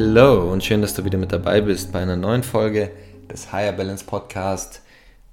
Hallo 0.00 0.52
und 0.52 0.62
schön, 0.62 0.80
dass 0.80 0.94
du 0.94 1.04
wieder 1.04 1.18
mit 1.18 1.32
dabei 1.32 1.60
bist 1.60 1.90
bei 1.90 1.98
einer 1.98 2.14
neuen 2.14 2.44
Folge 2.44 2.92
des 3.28 3.50
Higher 3.50 3.72
Balance 3.72 4.04
Podcast, 4.04 4.80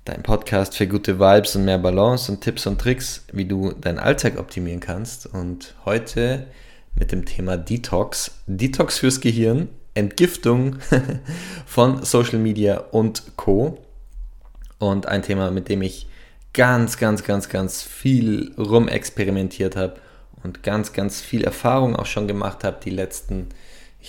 dein 0.05 0.23
Podcast 0.23 0.75
für 0.75 0.87
gute 0.87 1.19
Vibes 1.19 1.55
und 1.55 1.65
mehr 1.65 1.77
Balance 1.77 2.31
und 2.31 2.41
Tipps 2.41 2.65
und 2.65 2.81
Tricks, 2.81 3.27
wie 3.31 3.45
du 3.45 3.73
deinen 3.73 3.99
Alltag 3.99 4.39
optimieren 4.39 4.79
kannst. 4.79 5.27
Und 5.27 5.75
heute 5.85 6.47
mit 6.95 7.11
dem 7.11 7.25
Thema 7.25 7.57
Detox. 7.57 8.39
Detox 8.47 8.97
fürs 8.97 9.21
Gehirn, 9.21 9.69
Entgiftung 9.93 10.77
von 11.67 12.03
Social 12.03 12.39
Media 12.39 12.77
und 12.89 13.37
Co. 13.37 13.77
Und 14.79 15.05
ein 15.05 15.21
Thema, 15.21 15.51
mit 15.51 15.69
dem 15.69 15.83
ich 15.83 16.07
ganz, 16.53 16.97
ganz, 16.97 17.23
ganz, 17.23 17.49
ganz 17.49 17.83
viel 17.83 18.51
rumexperimentiert 18.57 19.75
habe 19.75 19.97
und 20.41 20.63
ganz, 20.63 20.91
ganz 20.91 21.21
viel 21.21 21.43
Erfahrung 21.43 21.95
auch 21.95 22.07
schon 22.07 22.27
gemacht 22.27 22.63
habe 22.63 22.77
die 22.83 22.89
letzten 22.89 23.49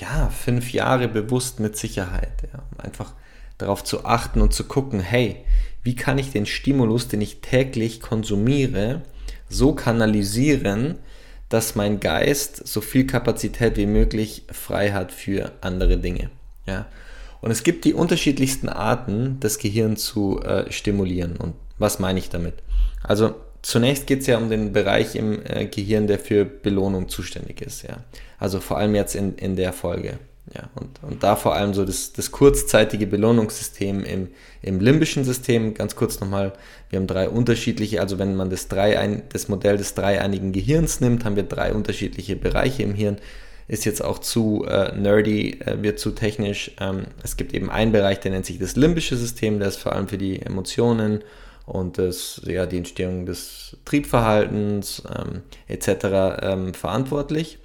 ja, 0.00 0.30
fünf 0.30 0.72
Jahre 0.72 1.08
bewusst 1.08 1.60
mit 1.60 1.76
Sicherheit. 1.76 2.42
Ja, 2.52 2.62
um 2.72 2.80
einfach 2.80 3.12
darauf 3.58 3.84
zu 3.84 4.04
achten 4.04 4.40
und 4.40 4.52
zu 4.52 4.64
gucken, 4.64 5.00
hey, 5.00 5.44
wie 5.82 5.94
kann 5.94 6.18
ich 6.18 6.32
den 6.32 6.46
Stimulus, 6.46 7.08
den 7.08 7.20
ich 7.20 7.40
täglich 7.40 8.00
konsumiere, 8.00 9.02
so 9.48 9.72
kanalisieren, 9.74 10.98
dass 11.48 11.76
mein 11.76 12.00
Geist 12.00 12.66
so 12.66 12.80
viel 12.80 13.06
Kapazität 13.06 13.76
wie 13.76 13.86
möglich 13.86 14.44
frei 14.50 14.90
hat 14.90 15.12
für 15.12 15.52
andere 15.60 15.98
Dinge. 15.98 16.30
Ja? 16.66 16.86
Und 17.40 17.50
es 17.50 17.62
gibt 17.62 17.84
die 17.84 17.94
unterschiedlichsten 17.94 18.68
Arten, 18.68 19.38
das 19.40 19.58
Gehirn 19.58 19.96
zu 19.96 20.42
äh, 20.42 20.70
stimulieren. 20.72 21.36
Und 21.36 21.54
was 21.78 22.00
meine 22.00 22.18
ich 22.18 22.30
damit? 22.30 22.54
Also 23.02 23.36
zunächst 23.66 24.06
geht 24.06 24.20
es 24.20 24.28
ja 24.28 24.38
um 24.38 24.48
den 24.48 24.72
Bereich 24.72 25.16
im 25.16 25.40
äh, 25.44 25.66
Gehirn, 25.66 26.06
der 26.06 26.20
für 26.20 26.44
Belohnung 26.44 27.08
zuständig 27.08 27.60
ist. 27.60 27.82
Ja? 27.82 27.98
Also 28.38 28.60
vor 28.60 28.78
allem 28.78 28.94
jetzt 28.94 29.16
in, 29.16 29.34
in 29.36 29.56
der 29.56 29.72
Folge. 29.72 30.18
Ja, 30.54 30.70
und, 30.76 31.00
und 31.02 31.24
da 31.24 31.34
vor 31.34 31.56
allem 31.56 31.74
so 31.74 31.84
das, 31.84 32.12
das 32.12 32.30
kurzzeitige 32.30 33.08
Belohnungssystem 33.08 34.04
im, 34.04 34.28
im 34.62 34.78
limbischen 34.78 35.24
System. 35.24 35.74
Ganz 35.74 35.96
kurz 35.96 36.20
nochmal, 36.20 36.52
wir 36.88 37.00
haben 37.00 37.08
drei 37.08 37.28
unterschiedliche, 37.28 38.00
also 38.00 38.20
wenn 38.20 38.36
man 38.36 38.48
das, 38.48 38.68
drei, 38.68 39.22
das 39.32 39.48
Modell 39.48 39.76
des 39.76 39.94
dreieinigen 39.94 40.52
Gehirns 40.52 41.00
nimmt, 41.00 41.24
haben 41.24 41.34
wir 41.34 41.42
drei 41.42 41.74
unterschiedliche 41.74 42.36
Bereiche 42.36 42.84
im 42.84 42.94
Hirn. 42.94 43.16
Ist 43.66 43.84
jetzt 43.84 44.04
auch 44.04 44.20
zu 44.20 44.64
äh, 44.68 44.96
nerdy, 44.96 45.58
äh, 45.58 45.82
wird 45.82 45.98
zu 45.98 46.12
technisch. 46.12 46.70
Ähm, 46.78 47.06
es 47.24 47.36
gibt 47.36 47.52
eben 47.52 47.68
einen 47.68 47.90
Bereich, 47.90 48.20
der 48.20 48.30
nennt 48.30 48.46
sich 48.46 48.60
das 48.60 48.76
limbische 48.76 49.16
System, 49.16 49.58
der 49.58 49.66
ist 49.66 49.78
vor 49.78 49.92
allem 49.92 50.06
für 50.06 50.18
die 50.18 50.40
Emotionen 50.40 51.24
und 51.66 51.98
das, 51.98 52.40
ja, 52.46 52.64
die 52.64 52.78
Entstehung 52.78 53.26
des 53.26 53.76
Triebverhaltens 53.84 55.02
ähm, 55.14 55.42
etc. 55.66 56.38
Ähm, 56.42 56.74
verantwortlich. 56.74 57.58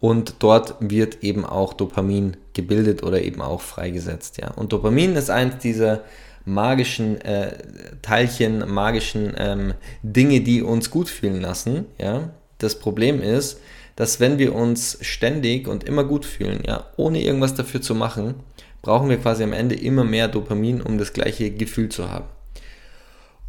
Und 0.00 0.36
dort 0.38 0.76
wird 0.80 1.22
eben 1.22 1.44
auch 1.44 1.74
Dopamin 1.74 2.36
gebildet 2.54 3.02
oder 3.02 3.20
eben 3.20 3.42
auch 3.42 3.60
freigesetzt. 3.60 4.38
Ja. 4.40 4.52
Und 4.52 4.72
Dopamin 4.72 5.14
ist 5.16 5.28
eins 5.28 5.58
dieser 5.58 6.04
magischen 6.44 7.20
äh, 7.20 7.58
Teilchen, 8.00 8.60
magischen 8.72 9.34
ähm, 9.36 9.74
Dinge, 10.02 10.40
die 10.40 10.62
uns 10.62 10.90
gut 10.90 11.08
fühlen 11.08 11.40
lassen. 11.42 11.84
Ja. 11.98 12.30
Das 12.58 12.78
Problem 12.78 13.20
ist, 13.20 13.60
dass 13.96 14.20
wenn 14.20 14.38
wir 14.38 14.54
uns 14.54 14.98
ständig 15.02 15.68
und 15.68 15.84
immer 15.84 16.04
gut 16.04 16.24
fühlen, 16.24 16.62
ja, 16.66 16.86
ohne 16.96 17.20
irgendwas 17.20 17.54
dafür 17.54 17.82
zu 17.82 17.94
machen, 17.94 18.36
brauchen 18.80 19.10
wir 19.10 19.18
quasi 19.18 19.42
am 19.42 19.52
Ende 19.52 19.74
immer 19.74 20.04
mehr 20.04 20.28
Dopamin, 20.28 20.80
um 20.80 20.96
das 20.96 21.12
gleiche 21.12 21.50
Gefühl 21.50 21.88
zu 21.88 22.10
haben. 22.10 22.26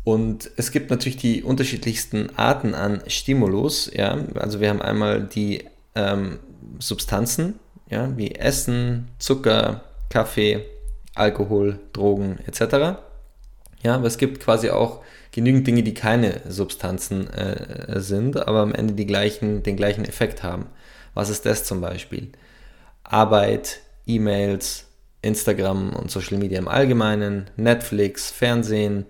Und 0.09 0.49
es 0.57 0.71
gibt 0.71 0.89
natürlich 0.89 1.17
die 1.17 1.43
unterschiedlichsten 1.43 2.35
Arten 2.35 2.73
an 2.73 3.03
Stimulus. 3.05 3.91
Ja? 3.93 4.17
Also 4.33 4.59
wir 4.59 4.71
haben 4.71 4.81
einmal 4.81 5.21
die 5.21 5.65
ähm, 5.93 6.39
Substanzen, 6.79 7.59
ja, 7.91 8.17
wie 8.17 8.33
Essen, 8.33 9.09
Zucker, 9.19 9.83
Kaffee, 10.09 10.65
Alkohol, 11.13 11.79
Drogen 11.93 12.39
etc. 12.47 12.97
Ja, 13.83 13.93
aber 13.97 14.07
es 14.07 14.17
gibt 14.17 14.39
quasi 14.39 14.71
auch 14.71 15.03
genügend 15.31 15.67
Dinge, 15.67 15.83
die 15.83 15.93
keine 15.93 16.41
Substanzen 16.49 17.31
äh, 17.31 17.99
sind, 17.99 18.35
aber 18.47 18.61
am 18.61 18.73
Ende 18.73 18.95
die 18.95 19.05
gleichen, 19.05 19.61
den 19.61 19.75
gleichen 19.75 20.05
Effekt 20.05 20.41
haben. 20.41 20.65
Was 21.13 21.29
ist 21.29 21.45
das 21.45 21.65
zum 21.65 21.81
Beispiel? 21.81 22.31
Arbeit, 23.03 23.81
E-Mails, 24.07 24.87
Instagram 25.21 25.93
und 25.93 26.09
Social 26.09 26.39
Media 26.39 26.57
im 26.57 26.67
Allgemeinen, 26.67 27.51
Netflix, 27.57 28.31
Fernsehen, 28.31 29.05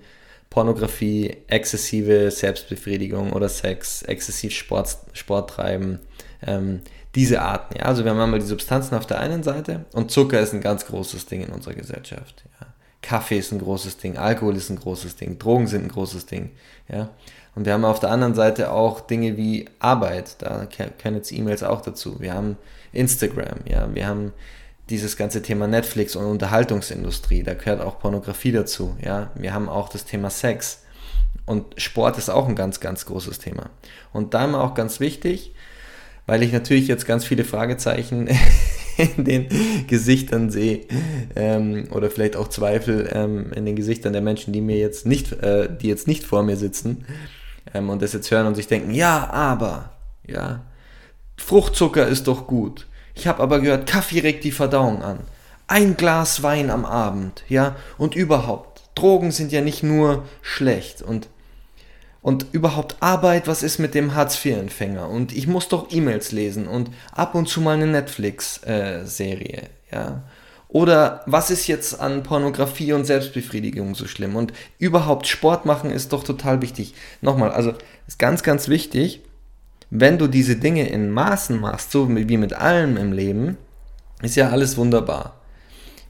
Pornografie, 0.49 1.37
exzessive 1.47 2.31
Selbstbefriedigung 2.31 3.33
oder 3.33 3.49
Sex, 3.49 4.01
exzessiv 4.01 4.53
Sport, 4.53 4.97
Sport 5.13 5.51
treiben, 5.51 5.99
ähm, 6.45 6.81
diese 7.15 7.41
Arten. 7.41 7.77
Ja? 7.77 7.85
Also 7.85 8.03
wir 8.03 8.11
haben 8.11 8.19
einmal 8.19 8.39
die 8.39 8.45
Substanzen 8.45 8.95
auf 8.95 9.05
der 9.05 9.19
einen 9.19 9.43
Seite 9.43 9.85
und 9.93 10.11
Zucker 10.11 10.39
ist 10.39 10.53
ein 10.53 10.61
ganz 10.61 10.85
großes 10.85 11.25
Ding 11.27 11.41
in 11.41 11.49
unserer 11.49 11.75
Gesellschaft. 11.75 12.43
Ja? 12.59 12.67
Kaffee 13.01 13.37
ist 13.37 13.51
ein 13.51 13.59
großes 13.59 13.97
Ding, 13.97 14.17
Alkohol 14.17 14.55
ist 14.55 14.69
ein 14.69 14.79
großes 14.79 15.15
Ding, 15.15 15.39
Drogen 15.39 15.67
sind 15.67 15.85
ein 15.85 15.89
großes 15.89 16.25
Ding. 16.25 16.51
Ja? 16.87 17.09
Und 17.55 17.65
wir 17.65 17.73
haben 17.73 17.85
auf 17.85 17.99
der 17.99 18.11
anderen 18.11 18.35
Seite 18.35 18.71
auch 18.71 19.01
Dinge 19.01 19.37
wie 19.37 19.65
Arbeit, 19.79 20.35
da 20.39 20.67
können 21.01 21.17
jetzt 21.17 21.31
E-Mails 21.31 21.63
auch 21.63 21.81
dazu. 21.81 22.19
Wir 22.19 22.33
haben 22.33 22.57
Instagram, 22.91 23.59
ja, 23.65 23.93
wir 23.93 24.07
haben 24.07 24.33
dieses 24.89 25.17
ganze 25.17 25.41
Thema 25.41 25.67
Netflix 25.67 26.15
und 26.15 26.25
Unterhaltungsindustrie, 26.25 27.43
da 27.43 27.53
gehört 27.53 27.81
auch 27.81 27.99
Pornografie 27.99 28.51
dazu, 28.51 28.95
ja. 29.03 29.31
Wir 29.35 29.53
haben 29.53 29.69
auch 29.69 29.89
das 29.89 30.05
Thema 30.05 30.29
Sex 30.29 30.83
und 31.45 31.79
Sport 31.79 32.17
ist 32.17 32.29
auch 32.29 32.47
ein 32.47 32.55
ganz, 32.55 32.79
ganz 32.79 33.05
großes 33.05 33.39
Thema. 33.39 33.69
Und 34.13 34.33
da 34.33 34.45
immer 34.45 34.63
auch 34.63 34.73
ganz 34.73 34.99
wichtig, 34.99 35.53
weil 36.25 36.43
ich 36.43 36.51
natürlich 36.51 36.87
jetzt 36.87 37.05
ganz 37.05 37.25
viele 37.25 37.43
Fragezeichen 37.43 38.27
in 38.97 39.23
den 39.23 39.47
Gesichtern 39.87 40.49
sehe 40.49 40.81
ähm, 41.35 41.87
oder 41.91 42.09
vielleicht 42.09 42.35
auch 42.35 42.49
Zweifel 42.49 43.09
ähm, 43.13 43.51
in 43.53 43.65
den 43.65 43.75
Gesichtern 43.75 44.13
der 44.13 44.21
Menschen, 44.21 44.53
die 44.53 44.61
mir 44.61 44.77
jetzt 44.77 45.05
nicht, 45.05 45.33
äh, 45.33 45.69
die 45.75 45.87
jetzt 45.87 46.07
nicht 46.07 46.23
vor 46.23 46.43
mir 46.43 46.57
sitzen 46.57 47.05
ähm, 47.73 47.89
und 47.89 48.01
das 48.01 48.13
jetzt 48.13 48.29
hören 48.31 48.47
und 48.47 48.55
sich 48.55 48.67
denken, 48.67 48.91
ja, 48.91 49.29
aber, 49.29 49.91
ja, 50.27 50.65
Fruchtzucker 51.37 52.07
ist 52.07 52.27
doch 52.27 52.47
gut 52.47 52.88
ich 53.19 53.27
habe 53.27 53.43
aber 53.43 53.59
gehört, 53.59 53.87
Kaffee 53.87 54.19
regt 54.19 54.43
die 54.43 54.51
Verdauung 54.51 55.03
an. 55.03 55.19
Ein 55.67 55.97
Glas 55.97 56.41
Wein 56.41 56.71
am 56.71 56.85
Abend, 56.85 57.43
ja, 57.49 57.75
und 57.97 58.15
überhaupt. 58.15 58.81
Drogen 58.95 59.31
sind 59.31 59.51
ja 59.51 59.61
nicht 59.61 59.83
nur 59.83 60.23
schlecht 60.41 61.01
und 61.01 61.27
und 62.21 62.47
überhaupt 62.51 62.97
Arbeit, 62.99 63.47
was 63.47 63.63
ist 63.63 63.79
mit 63.79 63.95
dem 63.95 64.13
Hartz-IV-Empfänger? 64.13 65.07
Und 65.07 65.31
ich 65.31 65.47
muss 65.47 65.69
doch 65.69 65.87
E-Mails 65.89 66.33
lesen 66.33 66.67
und 66.67 66.91
ab 67.13 67.33
und 67.33 67.47
zu 67.47 67.61
mal 67.61 67.75
eine 67.75 67.87
Netflix-Serie, 67.87 69.61
äh, 69.61 69.95
ja. 69.95 70.23
Oder 70.67 71.23
was 71.25 71.49
ist 71.49 71.67
jetzt 71.67 71.99
an 71.99 72.23
Pornografie 72.23 72.91
und 72.93 73.05
Selbstbefriedigung 73.05 73.95
so 73.95 74.05
schlimm? 74.05 74.35
Und 74.35 74.51
überhaupt 74.77 75.27
Sport 75.27 75.65
machen 75.65 75.91
ist 75.91 76.11
doch 76.11 76.23
total 76.23 76.61
wichtig. 76.61 76.93
Nochmal, 77.21 77.51
also 77.51 77.73
ist 78.05 78.19
ganz, 78.19 78.43
ganz 78.43 78.67
wichtig, 78.67 79.21
wenn 79.89 80.17
du 80.17 80.27
diese 80.27 80.55
Dinge 80.55 80.87
in 80.87 81.09
Maßen 81.09 81.59
machst, 81.59 81.91
so 81.91 82.09
wie 82.09 82.37
mit 82.37 82.53
allem 82.53 82.97
im 82.97 83.11
Leben, 83.11 83.57
ist 84.21 84.35
ja 84.35 84.49
alles 84.49 84.77
wunderbar. 84.77 85.39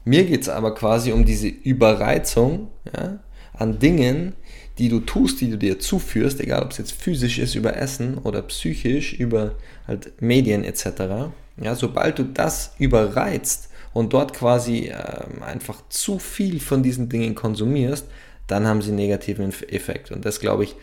Mir 0.04 0.24
geht 0.24 0.42
es 0.42 0.48
aber 0.48 0.74
quasi 0.74 1.12
um 1.12 1.24
diese 1.24 1.48
Überreizung 1.48 2.68
ja, 2.94 3.20
an 3.52 3.78
Dingen, 3.78 4.34
die 4.78 4.88
du 4.88 5.00
tust, 5.00 5.40
die 5.40 5.50
du 5.50 5.58
dir 5.58 5.78
zuführst, 5.78 6.40
egal 6.40 6.62
ob 6.62 6.70
es 6.70 6.78
jetzt 6.78 6.92
physisch 6.92 7.38
ist 7.38 7.54
über 7.54 7.76
Essen 7.76 8.18
oder 8.18 8.42
psychisch 8.42 9.12
über 9.12 9.52
halt 9.86 10.20
Medien 10.22 10.64
etc. 10.64 11.30
Ja, 11.62 11.74
sobald 11.74 12.18
du 12.18 12.24
das 12.24 12.74
überreizt 12.78 13.68
und 13.92 14.12
dort 14.12 14.32
quasi 14.32 14.86
äh, 14.86 15.42
einfach 15.44 15.82
zu 15.90 16.18
viel 16.18 16.60
von 16.60 16.82
diesen 16.82 17.08
Dingen 17.08 17.34
konsumierst, 17.34 18.06
dann 18.46 18.66
haben 18.66 18.80
sie 18.80 18.88
einen 18.88 18.96
negativen 18.96 19.52
Effekt. 19.68 20.10
Und 20.10 20.24
das 20.24 20.40
glaube 20.40 20.64
ich, 20.64 20.76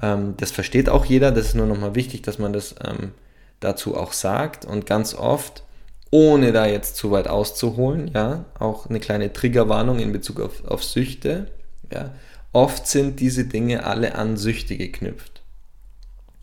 ähm, 0.00 0.34
das 0.36 0.50
versteht 0.50 0.88
auch 0.88 1.04
jeder, 1.04 1.30
das 1.32 1.48
ist 1.48 1.54
nur 1.54 1.66
nochmal 1.66 1.94
wichtig, 1.94 2.22
dass 2.22 2.38
man 2.38 2.52
das 2.52 2.74
ähm, 2.84 3.12
dazu 3.60 3.96
auch 3.96 4.12
sagt 4.12 4.64
und 4.64 4.86
ganz 4.86 5.14
oft, 5.14 5.62
ohne 6.10 6.52
da 6.52 6.66
jetzt 6.66 6.96
zu 6.96 7.10
weit 7.10 7.28
auszuholen, 7.28 8.10
ja, 8.14 8.44
auch 8.58 8.88
eine 8.88 9.00
kleine 9.00 9.32
Triggerwarnung 9.32 9.98
in 10.00 10.12
Bezug 10.12 10.40
auf, 10.40 10.64
auf 10.64 10.82
Süchte, 10.82 11.48
Ja? 11.92 12.12
Oft 12.52 12.88
sind 12.88 13.20
diese 13.20 13.44
Dinge 13.44 13.84
alle 13.84 14.16
an 14.16 14.36
Süchte 14.36 14.76
geknüpft. 14.76 15.40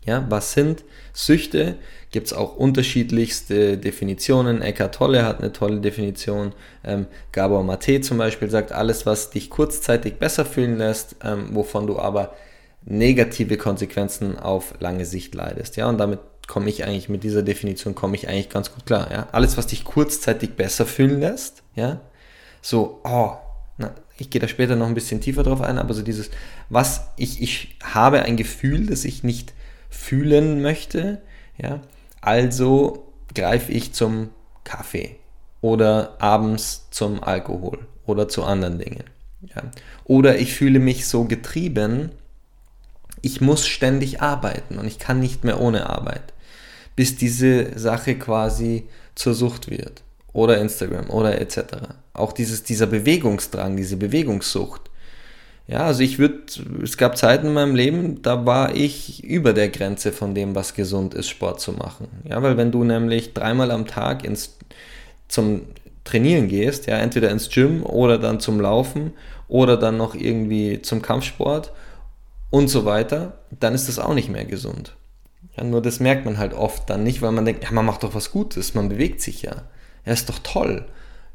Ja, 0.04 0.24
was 0.30 0.54
sind 0.54 0.84
Süchte? 1.12 1.76
Gibt 2.10 2.28
es 2.28 2.32
auch 2.32 2.56
unterschiedlichste 2.56 3.76
Definitionen. 3.76 4.62
Eckhart 4.62 4.94
Tolle 4.94 5.26
hat 5.26 5.40
eine 5.40 5.52
tolle 5.52 5.80
Definition. 5.80 6.54
Ähm, 6.82 7.06
Gabor 7.32 7.62
Mate 7.62 8.00
zum 8.00 8.16
Beispiel 8.16 8.48
sagt, 8.48 8.72
alles, 8.72 9.04
was 9.04 9.28
dich 9.28 9.50
kurzzeitig 9.50 10.14
besser 10.14 10.46
fühlen 10.46 10.78
lässt, 10.78 11.16
ähm, 11.22 11.54
wovon 11.54 11.86
du 11.86 11.98
aber 11.98 12.32
negative 12.88 13.58
Konsequenzen 13.58 14.38
auf 14.38 14.74
lange 14.80 15.04
Sicht 15.04 15.34
leidest. 15.34 15.76
Ja, 15.76 15.88
und 15.88 15.98
damit 15.98 16.20
komme 16.46 16.70
ich 16.70 16.84
eigentlich 16.84 17.08
mit 17.08 17.22
dieser 17.22 17.42
Definition 17.42 17.94
komme 17.94 18.16
ich 18.16 18.28
eigentlich 18.28 18.48
ganz 18.48 18.72
gut 18.72 18.86
klar. 18.86 19.10
Ja, 19.12 19.28
alles, 19.32 19.56
was 19.56 19.66
dich 19.66 19.84
kurzzeitig 19.84 20.56
besser 20.56 20.86
fühlen 20.86 21.20
lässt, 21.20 21.62
ja, 21.74 22.00
so, 22.62 23.00
oh, 23.04 23.32
na, 23.76 23.94
ich 24.16 24.30
gehe 24.30 24.40
da 24.40 24.48
später 24.48 24.74
noch 24.74 24.86
ein 24.86 24.94
bisschen 24.94 25.20
tiefer 25.20 25.42
drauf 25.42 25.60
ein, 25.60 25.78
aber 25.78 25.94
so 25.94 26.02
dieses, 26.02 26.30
was 26.70 27.02
ich, 27.16 27.40
ich 27.42 27.76
habe 27.84 28.22
ein 28.22 28.36
Gefühl, 28.36 28.86
das 28.86 29.04
ich 29.04 29.22
nicht 29.22 29.52
fühlen 29.90 30.62
möchte, 30.62 31.20
ja, 31.56 31.82
also 32.20 33.12
greife 33.34 33.70
ich 33.70 33.92
zum 33.92 34.30
Kaffee 34.64 35.16
oder 35.60 36.16
abends 36.20 36.88
zum 36.90 37.22
Alkohol 37.22 37.86
oder 38.06 38.28
zu 38.28 38.44
anderen 38.44 38.78
Dingen. 38.78 39.04
Ja. 39.42 39.62
Oder 40.04 40.38
ich 40.38 40.54
fühle 40.54 40.80
mich 40.80 41.06
so 41.06 41.24
getrieben, 41.24 42.10
ich 43.22 43.40
muss 43.40 43.66
ständig 43.66 44.20
arbeiten 44.20 44.78
und 44.78 44.86
ich 44.86 44.98
kann 44.98 45.20
nicht 45.20 45.44
mehr 45.44 45.60
ohne 45.60 45.88
Arbeit, 45.88 46.32
bis 46.96 47.16
diese 47.16 47.78
Sache 47.78 48.16
quasi 48.16 48.88
zur 49.14 49.34
Sucht 49.34 49.70
wird. 49.70 50.02
Oder 50.32 50.58
Instagram 50.58 51.10
oder 51.10 51.40
etc. 51.40 51.60
Auch 52.12 52.32
dieses, 52.32 52.62
dieser 52.62 52.86
Bewegungsdrang, 52.86 53.76
diese 53.76 53.96
Bewegungssucht. 53.96 54.82
Ja, 55.66 55.80
also 55.80 56.02
ich 56.02 56.18
würde, 56.18 56.40
es 56.82 56.96
gab 56.96 57.18
Zeiten 57.18 57.48
in 57.48 57.52
meinem 57.52 57.74
Leben, 57.74 58.22
da 58.22 58.46
war 58.46 58.74
ich 58.74 59.22
über 59.24 59.52
der 59.52 59.68
Grenze 59.68 60.12
von 60.12 60.34
dem, 60.34 60.54
was 60.54 60.74
gesund 60.74 61.12
ist, 61.14 61.28
Sport 61.28 61.60
zu 61.60 61.72
machen. 61.72 62.08
Ja, 62.24 62.42
weil 62.42 62.56
wenn 62.56 62.72
du 62.72 62.84
nämlich 62.84 63.34
dreimal 63.34 63.70
am 63.70 63.86
Tag 63.86 64.24
ins, 64.24 64.56
zum 65.28 65.62
Trainieren 66.04 66.48
gehst, 66.48 66.86
ja, 66.86 66.96
entweder 66.96 67.30
ins 67.30 67.50
Gym 67.50 67.84
oder 67.84 68.16
dann 68.18 68.40
zum 68.40 68.60
Laufen 68.60 69.12
oder 69.46 69.76
dann 69.76 69.98
noch 69.98 70.14
irgendwie 70.14 70.80
zum 70.80 71.02
Kampfsport 71.02 71.70
und 72.50 72.68
so 72.68 72.84
weiter, 72.84 73.38
dann 73.50 73.74
ist 73.74 73.88
das 73.88 73.98
auch 73.98 74.14
nicht 74.14 74.30
mehr 74.30 74.44
gesund. 74.44 74.96
Ja, 75.56 75.64
nur 75.64 75.82
das 75.82 76.00
merkt 76.00 76.24
man 76.24 76.38
halt 76.38 76.54
oft 76.54 76.88
dann 76.88 77.02
nicht, 77.02 77.22
weil 77.22 77.32
man 77.32 77.44
denkt, 77.44 77.64
ja, 77.64 77.72
man 77.72 77.86
macht 77.86 78.02
doch 78.02 78.14
was 78.14 78.30
Gutes, 78.30 78.74
man 78.74 78.88
bewegt 78.88 79.20
sich 79.20 79.42
ja. 79.42 79.64
Ja, 80.04 80.12
ist 80.12 80.28
doch 80.28 80.38
toll. 80.40 80.86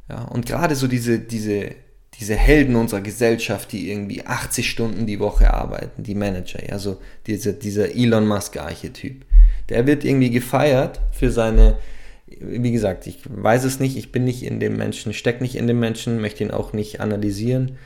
Ja, 0.10 0.24
und 0.24 0.46
gerade 0.46 0.76
so 0.76 0.88
diese, 0.88 1.20
diese 1.20 1.76
diese 2.20 2.36
Helden 2.36 2.76
unserer 2.76 3.02
Gesellschaft, 3.02 3.72
die 3.72 3.92
irgendwie 3.92 4.26
80 4.26 4.70
Stunden 4.70 5.08
die 5.08 5.20
Woche 5.20 5.52
arbeiten, 5.52 6.04
die 6.04 6.16
Manager, 6.16 6.66
ja, 6.68 6.78
so 6.78 6.98
dieser, 7.28 7.54
dieser 7.54 7.96
Elon 7.96 8.28
Musk-Archetyp. 8.28 9.26
Der 9.70 9.88
wird 9.88 10.04
irgendwie 10.04 10.30
gefeiert 10.30 11.02
für 11.12 11.32
seine, 11.32 11.78
wie 12.28 12.72
gesagt, 12.72 13.08
ich 13.08 13.20
weiß 13.26 13.64
es 13.64 13.80
nicht, 13.80 13.98
ich 13.98 14.12
bin 14.12 14.26
nicht 14.26 14.44
in 14.44 14.60
dem 14.60 14.78
Menschen, 14.78 15.14
stecke 15.14 15.42
nicht 15.42 15.56
in 15.56 15.68
dem 15.68 15.80
Menschen, 15.80 16.22
möchte 16.22 16.44
ihn 16.44 16.52
auch 16.52 16.74
nicht 16.74 17.02
analysieren, 17.02 17.78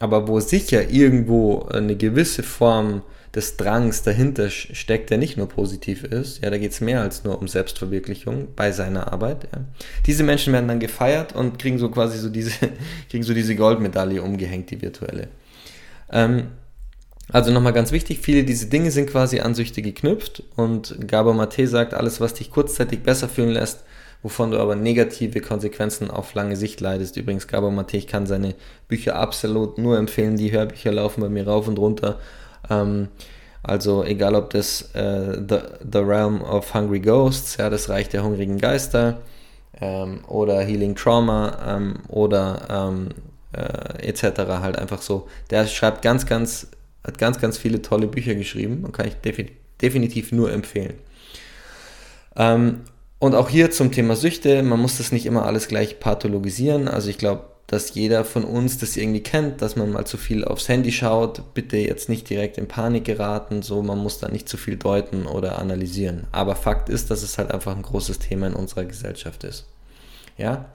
aber 0.00 0.28
wo 0.28 0.40
sicher 0.40 0.90
irgendwo 0.90 1.62
eine 1.62 1.96
gewisse 1.96 2.42
Form 2.42 3.02
des 3.36 3.58
Drangs 3.58 4.02
dahinter 4.02 4.48
steckt, 4.48 5.10
der 5.10 5.18
nicht 5.18 5.36
nur 5.36 5.46
positiv 5.46 6.04
ist. 6.04 6.42
Ja, 6.42 6.48
da 6.48 6.56
geht 6.56 6.72
es 6.72 6.80
mehr 6.80 7.02
als 7.02 7.22
nur 7.22 7.38
um 7.38 7.46
Selbstverwirklichung 7.46 8.48
bei 8.56 8.72
seiner 8.72 9.12
Arbeit. 9.12 9.48
Ja. 9.52 9.60
Diese 10.06 10.24
Menschen 10.24 10.54
werden 10.54 10.68
dann 10.68 10.80
gefeiert 10.80 11.34
und 11.34 11.58
kriegen 11.58 11.78
so 11.78 11.90
quasi 11.90 12.18
so 12.18 12.30
diese, 12.30 12.52
kriegen 13.10 13.22
so 13.22 13.34
diese 13.34 13.54
Goldmedaille 13.54 14.22
umgehängt, 14.22 14.70
die 14.70 14.80
virtuelle. 14.80 15.28
Ähm, 16.10 16.48
also 17.30 17.52
nochmal 17.52 17.74
ganz 17.74 17.92
wichtig, 17.92 18.20
viele 18.20 18.44
dieser 18.44 18.66
Dinge 18.66 18.90
sind 18.90 19.10
quasi 19.10 19.40
an 19.40 19.54
Süchte 19.54 19.82
geknüpft 19.82 20.42
und 20.54 20.96
Gabor 21.06 21.34
Mate 21.34 21.66
sagt, 21.66 21.92
alles, 21.92 22.20
was 22.20 22.34
dich 22.34 22.50
kurzzeitig 22.50 23.02
besser 23.02 23.28
fühlen 23.28 23.50
lässt, 23.50 23.84
wovon 24.22 24.50
du 24.50 24.58
aber 24.58 24.76
negative 24.76 25.40
Konsequenzen 25.40 26.10
auf 26.10 26.34
lange 26.34 26.56
Sicht 26.56 26.80
leidest. 26.80 27.16
Übrigens, 27.16 27.46
Gabor 27.46 27.70
Mate, 27.70 27.96
ich 27.96 28.06
kann 28.06 28.26
seine 28.26 28.54
Bücher 28.88 29.16
absolut 29.16 29.78
nur 29.78 29.98
empfehlen, 29.98 30.36
die 30.36 30.52
Hörbücher 30.52 30.92
laufen 30.92 31.20
bei 31.20 31.28
mir 31.28 31.46
rauf 31.46 31.68
und 31.68 31.78
runter 31.78 32.18
ähm, 32.70 33.08
also 33.62 34.04
egal 34.04 34.34
ob 34.34 34.50
das 34.50 34.94
äh, 34.94 35.40
The, 35.48 35.58
The 35.92 35.98
Realm 35.98 36.40
of 36.42 36.72
Hungry 36.72 37.00
Ghosts, 37.00 37.56
ja, 37.56 37.68
das 37.68 37.88
Reich 37.88 38.08
der 38.08 38.22
hungrigen 38.22 38.58
Geister, 38.58 39.18
ähm, 39.80 40.24
oder 40.28 40.60
Healing 40.62 40.94
Trauma 40.94 41.58
ähm, 41.66 41.96
oder 42.08 42.66
ähm, 42.70 43.08
äh, 43.52 44.08
etc. 44.08 44.38
halt 44.60 44.78
einfach 44.78 45.02
so. 45.02 45.26
Der 45.50 45.66
schreibt 45.66 46.02
ganz, 46.02 46.26
ganz, 46.26 46.68
hat 47.04 47.18
ganz, 47.18 47.40
ganz 47.40 47.58
viele 47.58 47.82
tolle 47.82 48.06
Bücher 48.06 48.34
geschrieben 48.34 48.84
und 48.84 48.92
kann 48.92 49.08
ich 49.08 49.14
defi 49.16 49.50
definitiv 49.82 50.32
nur 50.32 50.50
empfehlen. 50.52 50.94
Ähm, 52.36 52.82
und 53.18 53.34
auch 53.34 53.48
hier 53.48 53.70
zum 53.70 53.92
Thema 53.92 54.16
Süchte, 54.16 54.62
man 54.62 54.80
muss 54.80 54.98
das 54.98 55.12
nicht 55.12 55.26
immer 55.26 55.46
alles 55.46 55.68
gleich 55.68 56.00
pathologisieren. 56.00 56.88
Also 56.88 57.08
ich 57.08 57.18
glaube, 57.18 57.44
dass 57.66 57.94
jeder 57.94 58.24
von 58.24 58.44
uns 58.44 58.78
das 58.78 58.96
irgendwie 58.96 59.22
kennt, 59.22 59.60
dass 59.60 59.74
man 59.74 59.90
mal 59.90 60.04
zu 60.04 60.18
viel 60.18 60.44
aufs 60.44 60.68
Handy 60.68 60.92
schaut. 60.92 61.54
Bitte 61.54 61.78
jetzt 61.78 62.08
nicht 62.08 62.28
direkt 62.30 62.58
in 62.58 62.68
Panik 62.68 63.04
geraten, 63.04 63.62
so 63.62 63.82
man 63.82 63.98
muss 63.98 64.20
da 64.20 64.28
nicht 64.28 64.48
zu 64.48 64.56
viel 64.56 64.76
deuten 64.76 65.26
oder 65.26 65.58
analysieren. 65.58 66.26
Aber 66.30 66.54
Fakt 66.54 66.88
ist, 66.88 67.10
dass 67.10 67.22
es 67.22 67.38
halt 67.38 67.50
einfach 67.50 67.74
ein 67.74 67.82
großes 67.82 68.18
Thema 68.18 68.46
in 68.48 68.54
unserer 68.54 68.84
Gesellschaft 68.84 69.44
ist. 69.44 69.66
Ja? 70.36 70.66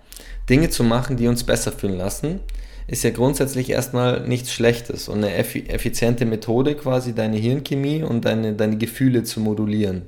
Dinge 0.50 0.70
zu 0.70 0.84
machen, 0.84 1.18
die 1.18 1.28
uns 1.28 1.44
besser 1.44 1.72
fühlen 1.72 1.98
lassen, 1.98 2.42
ist 2.88 3.04
ja 3.04 3.12
grundsätzlich 3.12 3.70
erstmal 3.70 4.28
nichts 4.28 4.52
Schlechtes 4.52 5.08
und 5.08 5.24
eine 5.24 5.36
effiziente 5.36 6.26
Methode 6.26 6.76
quasi 6.76 7.14
deine 7.14 7.38
Hirnchemie 7.38 8.04
und 8.04 8.26
deine, 8.26 8.54
deine 8.54 8.78
Gefühle 8.78 9.24
zu 9.24 9.40
modulieren. 9.40 10.08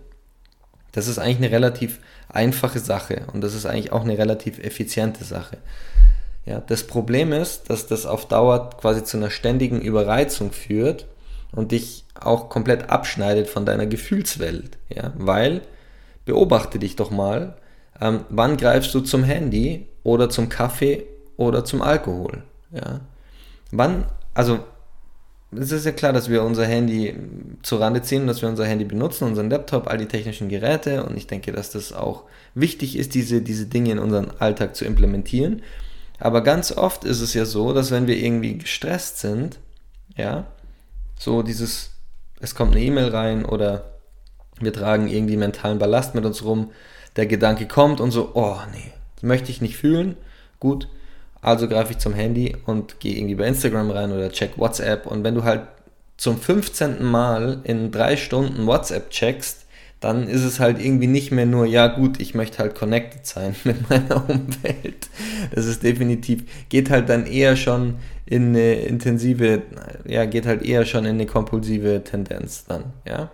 Das 0.92 1.08
ist 1.08 1.18
eigentlich 1.18 1.38
eine 1.38 1.52
relativ 1.52 2.00
einfache 2.34 2.80
Sache 2.80 3.24
und 3.34 3.42
das 3.42 3.54
ist 3.54 3.66
eigentlich 3.66 3.92
auch 3.92 4.04
eine 4.04 4.18
relativ 4.18 4.60
effiziente 4.60 5.24
Sache. 5.24 5.58
Ja, 6.46 6.60
das 6.60 6.86
Problem 6.86 7.32
ist, 7.32 7.70
dass 7.70 7.88
das 7.88 8.06
auf 8.06 8.28
Dauer 8.28 8.72
quasi 8.72 9.04
zu 9.04 9.18
einer 9.18 9.30
ständigen 9.30 9.80
Überreizung 9.80 10.52
führt 10.52 11.08
und 11.52 11.72
dich 11.72 12.04
auch 12.20 12.50
komplett 12.50 12.90
abschneidet 12.90 13.48
von 13.48 13.66
deiner 13.66 13.86
Gefühlswelt. 13.86 14.78
Ja, 14.90 15.14
weil, 15.16 15.62
beobachte 16.26 16.80
dich 16.80 16.96
doch 16.96 17.12
mal, 17.12 17.56
ähm, 18.02 18.26
wann 18.30 18.58
greifst 18.58 18.94
du 18.94 19.00
zum 19.00 19.24
Handy 19.24 19.88
oder 20.04 20.30
zum 20.30 20.50
Kaffee 20.50 21.06
oder 21.38 21.64
zum 21.64 21.82
Alkohol? 21.82 22.44
Ja, 22.72 23.02
wann, 23.72 24.06
also 24.34 24.60
es 25.58 25.72
ist 25.72 25.86
ja 25.86 25.92
klar, 25.92 26.14
dass 26.14 26.30
wir 26.30 26.44
unser 26.44 26.66
Handy 26.66 27.16
zur 27.62 27.82
Rande 27.82 28.02
ziehen, 28.02 28.28
dass 28.28 28.42
wir 28.42 28.50
unser 28.50 28.66
Handy 28.66 28.86
benutzen, 28.86 29.26
unseren 29.26 29.50
Laptop, 29.50 29.88
all 29.88 29.98
die 29.98 30.08
technischen 30.08 30.50
Geräte 30.50 31.04
und 31.04 31.18
ich 31.18 31.28
denke, 31.28 31.52
dass 31.52 31.72
das 31.72 31.94
auch 31.94 32.24
wichtig 32.56 32.98
ist, 32.98 33.14
diese, 33.14 33.42
diese 33.42 33.66
Dinge 33.66 33.92
in 33.92 34.00
unseren 34.00 34.32
Alltag 34.40 34.76
zu 34.76 34.86
implementieren. 34.86 35.62
Aber 36.20 36.42
ganz 36.42 36.72
oft 36.72 37.04
ist 37.04 37.22
es 37.22 37.34
ja 37.34 37.46
so, 37.46 37.74
dass 37.74 37.92
wenn 37.92 38.08
wir 38.08 38.18
irgendwie 38.18 38.58
gestresst 38.58 39.20
sind, 39.20 39.60
ja, 40.16 40.46
so 41.20 41.42
dieses, 41.42 41.92
es 42.40 42.56
kommt 42.56 42.76
eine 42.76 42.84
E-Mail 42.84 43.10
rein 43.10 43.46
oder 43.46 44.00
wir 44.60 44.74
tragen 44.74 45.08
irgendwie 45.08 45.38
mentalen 45.38 45.80
Ballast 45.80 46.16
mit 46.16 46.26
uns 46.26 46.44
rum, 46.44 46.72
der 47.16 47.26
Gedanke 47.26 47.68
kommt 47.68 48.00
und 48.00 48.12
so, 48.12 48.32
oh 48.34 48.58
nee, 48.72 48.92
das 49.16 49.24
möchte 49.24 49.52
ich 49.52 49.62
nicht 49.62 49.78
fühlen, 49.78 50.16
gut, 50.60 50.88
also 51.44 51.68
greife 51.68 51.92
ich 51.92 52.00
zum 52.00 52.14
Handy 52.14 52.56
und 52.66 53.00
gehe 53.00 53.16
irgendwie 53.16 53.36
bei 53.36 53.46
Instagram 53.46 53.92
rein 53.92 54.12
oder 54.12 54.32
check 54.32 54.58
WhatsApp 54.58 55.06
und 55.06 55.24
wenn 55.24 55.36
du 55.36 55.44
halt 55.44 55.68
zum 56.18 56.40
15. 56.40 57.04
Mal 57.04 57.62
in 57.64 57.92
drei 57.92 58.16
Stunden 58.16 58.66
WhatsApp 58.66 59.10
checkst, 59.10 59.66
dann 60.00 60.28
ist 60.28 60.44
es 60.44 60.60
halt 60.60 60.84
irgendwie 60.84 61.08
nicht 61.08 61.32
mehr 61.32 61.46
nur, 61.46 61.66
ja 61.66 61.88
gut, 61.88 62.20
ich 62.20 62.34
möchte 62.34 62.60
halt 62.60 62.76
connected 62.76 63.26
sein 63.26 63.56
mit 63.64 63.90
meiner 63.90 64.30
Umwelt. 64.30 65.10
Das 65.54 65.66
ist 65.66 65.84
definitiv, 65.84 66.44
geht 66.70 66.90
halt 66.90 67.10
dann 67.10 67.26
eher 67.26 67.56
schon 67.56 67.96
in 68.26 68.50
eine 68.50 68.74
intensive, 68.76 69.64
ja, 70.06 70.26
geht 70.26 70.46
halt 70.46 70.64
eher 70.64 70.86
schon 70.86 71.06
in 71.06 71.16
eine 71.16 71.26
kompulsive 71.26 72.04
Tendenz 72.04 72.66
dann, 72.66 72.94
ja. 73.08 73.32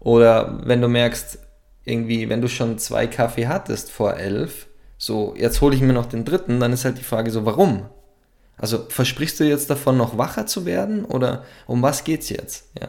Oder 0.00 0.60
wenn 0.64 0.80
du 0.80 0.88
merkst, 0.88 1.38
irgendwie, 1.84 2.28
wenn 2.28 2.40
du 2.40 2.48
schon 2.48 2.78
zwei 2.78 3.06
Kaffee 3.06 3.46
hattest 3.46 3.90
vor 3.90 4.16
elf, 4.16 4.66
so, 4.98 5.34
jetzt 5.36 5.60
hole 5.60 5.74
ich 5.74 5.82
mir 5.82 5.92
noch 5.92 6.06
den 6.06 6.24
dritten, 6.24 6.60
dann 6.60 6.72
ist 6.72 6.84
halt 6.84 6.98
die 6.98 7.04
Frage 7.04 7.30
so, 7.30 7.44
warum? 7.44 7.86
Also 8.56 8.86
versprichst 8.88 9.38
du 9.40 9.44
jetzt 9.44 9.68
davon, 9.68 9.96
noch 9.96 10.16
wacher 10.16 10.46
zu 10.46 10.64
werden 10.64 11.04
oder 11.04 11.44
um 11.66 11.82
was 11.82 12.04
geht's 12.04 12.30
jetzt? 12.30 12.70
Ja. 12.80 12.88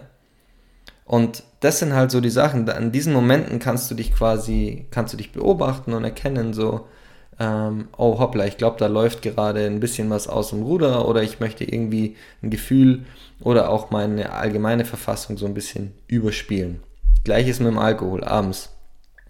Und 1.06 1.44
das 1.62 1.80
sind 1.80 1.94
halt 1.94 2.12
so 2.12 2.22
die 2.22 2.30
Sachen, 2.30 2.70
an 2.70 2.92
diesen 2.92 3.14
Momenten 3.14 3.60
kannst 3.60 3.90
du 3.90 3.96
dich 3.96 4.14
quasi, 4.14 4.86
kannst 4.92 5.14
du 5.14 5.18
dich 5.18 5.32
beobachten 5.32 5.94
und 5.94 6.04
erkennen, 6.04 6.54
so, 6.54 6.88
ähm, 7.40 7.88
oh 7.98 8.20
hoppla, 8.20 8.46
ich 8.46 8.58
glaube, 8.58 8.78
da 8.80 8.88
läuft 8.88 9.22
gerade 9.22 9.66
ein 9.66 9.80
bisschen 9.80 10.10
was 10.10 10.28
aus 10.28 10.50
dem 10.50 10.64
Ruder 10.64 11.08
oder 11.08 11.24
ich 11.24 11.40
möchte 11.40 11.64
irgendwie 11.64 12.16
ein 12.42 12.50
Gefühl 12.50 13.06
oder 13.42 13.70
auch 13.70 13.92
meine 13.92 14.34
allgemeine 14.34 14.86
Verfassung 14.86 15.38
so 15.38 15.46
ein 15.46 15.54
bisschen 15.54 15.94
überspielen. 16.08 16.82
Gleiches 17.24 17.60
mit 17.60 17.70
dem 17.70 17.78
Alkohol 17.78 18.24
abends. 18.24 18.77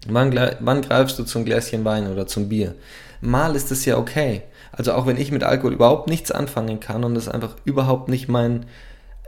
Wann, 0.08 0.38
wann 0.60 0.82
greifst 0.82 1.18
du 1.18 1.24
zum 1.24 1.44
Gläschen 1.44 1.84
Wein 1.84 2.10
oder 2.10 2.26
zum 2.26 2.48
Bier? 2.48 2.74
Mal 3.20 3.56
ist 3.56 3.70
es 3.70 3.84
ja 3.84 3.98
okay, 3.98 4.42
Also 4.72 4.92
auch 4.92 5.06
wenn 5.06 5.16
ich 5.16 5.32
mit 5.32 5.42
Alkohol 5.42 5.72
überhaupt 5.72 6.08
nichts 6.08 6.30
anfangen 6.30 6.80
kann 6.80 7.04
und 7.04 7.16
es 7.16 7.28
einfach 7.28 7.56
überhaupt 7.64 8.08
nicht 8.08 8.28
mein, 8.28 8.66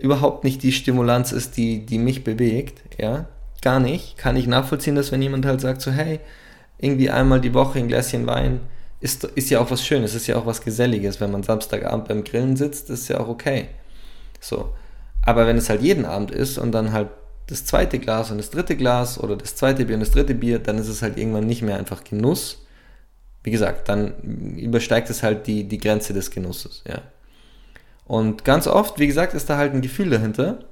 überhaupt 0.00 0.44
nicht 0.44 0.62
die 0.62 0.72
Stimulanz 0.72 1.32
ist, 1.32 1.56
die, 1.56 1.84
die 1.84 1.98
mich 1.98 2.24
bewegt, 2.24 2.82
ja, 2.98 3.26
gar 3.62 3.80
nicht, 3.80 4.16
kann 4.16 4.36
ich 4.36 4.46
nachvollziehen, 4.46 4.94
dass 4.94 5.12
wenn 5.12 5.22
jemand 5.22 5.44
halt 5.46 5.60
sagt 5.60 5.82
so, 5.82 5.90
hey, 5.90 6.20
irgendwie 6.78 7.10
einmal 7.10 7.40
die 7.40 7.54
Woche 7.54 7.78
ein 7.78 7.88
Gläschen 7.88 8.26
Wein, 8.26 8.60
ist, 9.00 9.24
ist 9.24 9.50
ja 9.50 9.60
auch 9.60 9.70
was 9.70 9.84
Schönes, 9.84 10.14
ist 10.14 10.26
ja 10.26 10.36
auch 10.36 10.46
was 10.46 10.62
Geselliges, 10.62 11.20
wenn 11.20 11.30
man 11.30 11.42
Samstagabend 11.42 12.08
beim 12.08 12.24
Grillen 12.24 12.56
sitzt, 12.56 12.90
ist 12.90 13.08
ja 13.08 13.20
auch 13.20 13.28
okay. 13.28 13.68
So. 14.40 14.74
Aber 15.22 15.46
wenn 15.46 15.56
es 15.56 15.68
halt 15.68 15.82
jeden 15.82 16.04
Abend 16.04 16.30
ist 16.30 16.58
und 16.58 16.72
dann 16.72 16.92
halt 16.92 17.08
das 17.50 17.64
zweite 17.64 17.98
Glas 17.98 18.30
und 18.30 18.38
das 18.38 18.50
dritte 18.50 18.76
Glas 18.76 19.18
oder 19.18 19.36
das 19.36 19.56
zweite 19.56 19.84
Bier 19.84 19.94
und 19.94 20.00
das 20.00 20.12
dritte 20.12 20.34
Bier, 20.34 20.58
dann 20.58 20.78
ist 20.78 20.88
es 20.88 21.02
halt 21.02 21.18
irgendwann 21.18 21.46
nicht 21.46 21.62
mehr 21.62 21.76
einfach 21.78 22.04
Genuss. 22.04 22.64
Wie 23.42 23.50
gesagt, 23.50 23.88
dann 23.88 24.14
übersteigt 24.56 25.10
es 25.10 25.22
halt 25.22 25.46
die, 25.46 25.64
die 25.64 25.78
Grenze 25.78 26.12
des 26.12 26.30
Genusses, 26.30 26.82
ja. 26.86 27.02
Und 28.06 28.44
ganz 28.44 28.66
oft, 28.66 28.98
wie 28.98 29.06
gesagt, 29.06 29.34
ist 29.34 29.48
da 29.48 29.56
halt 29.56 29.72
ein 29.72 29.82
Gefühl 29.82 30.10
dahinter 30.10 30.64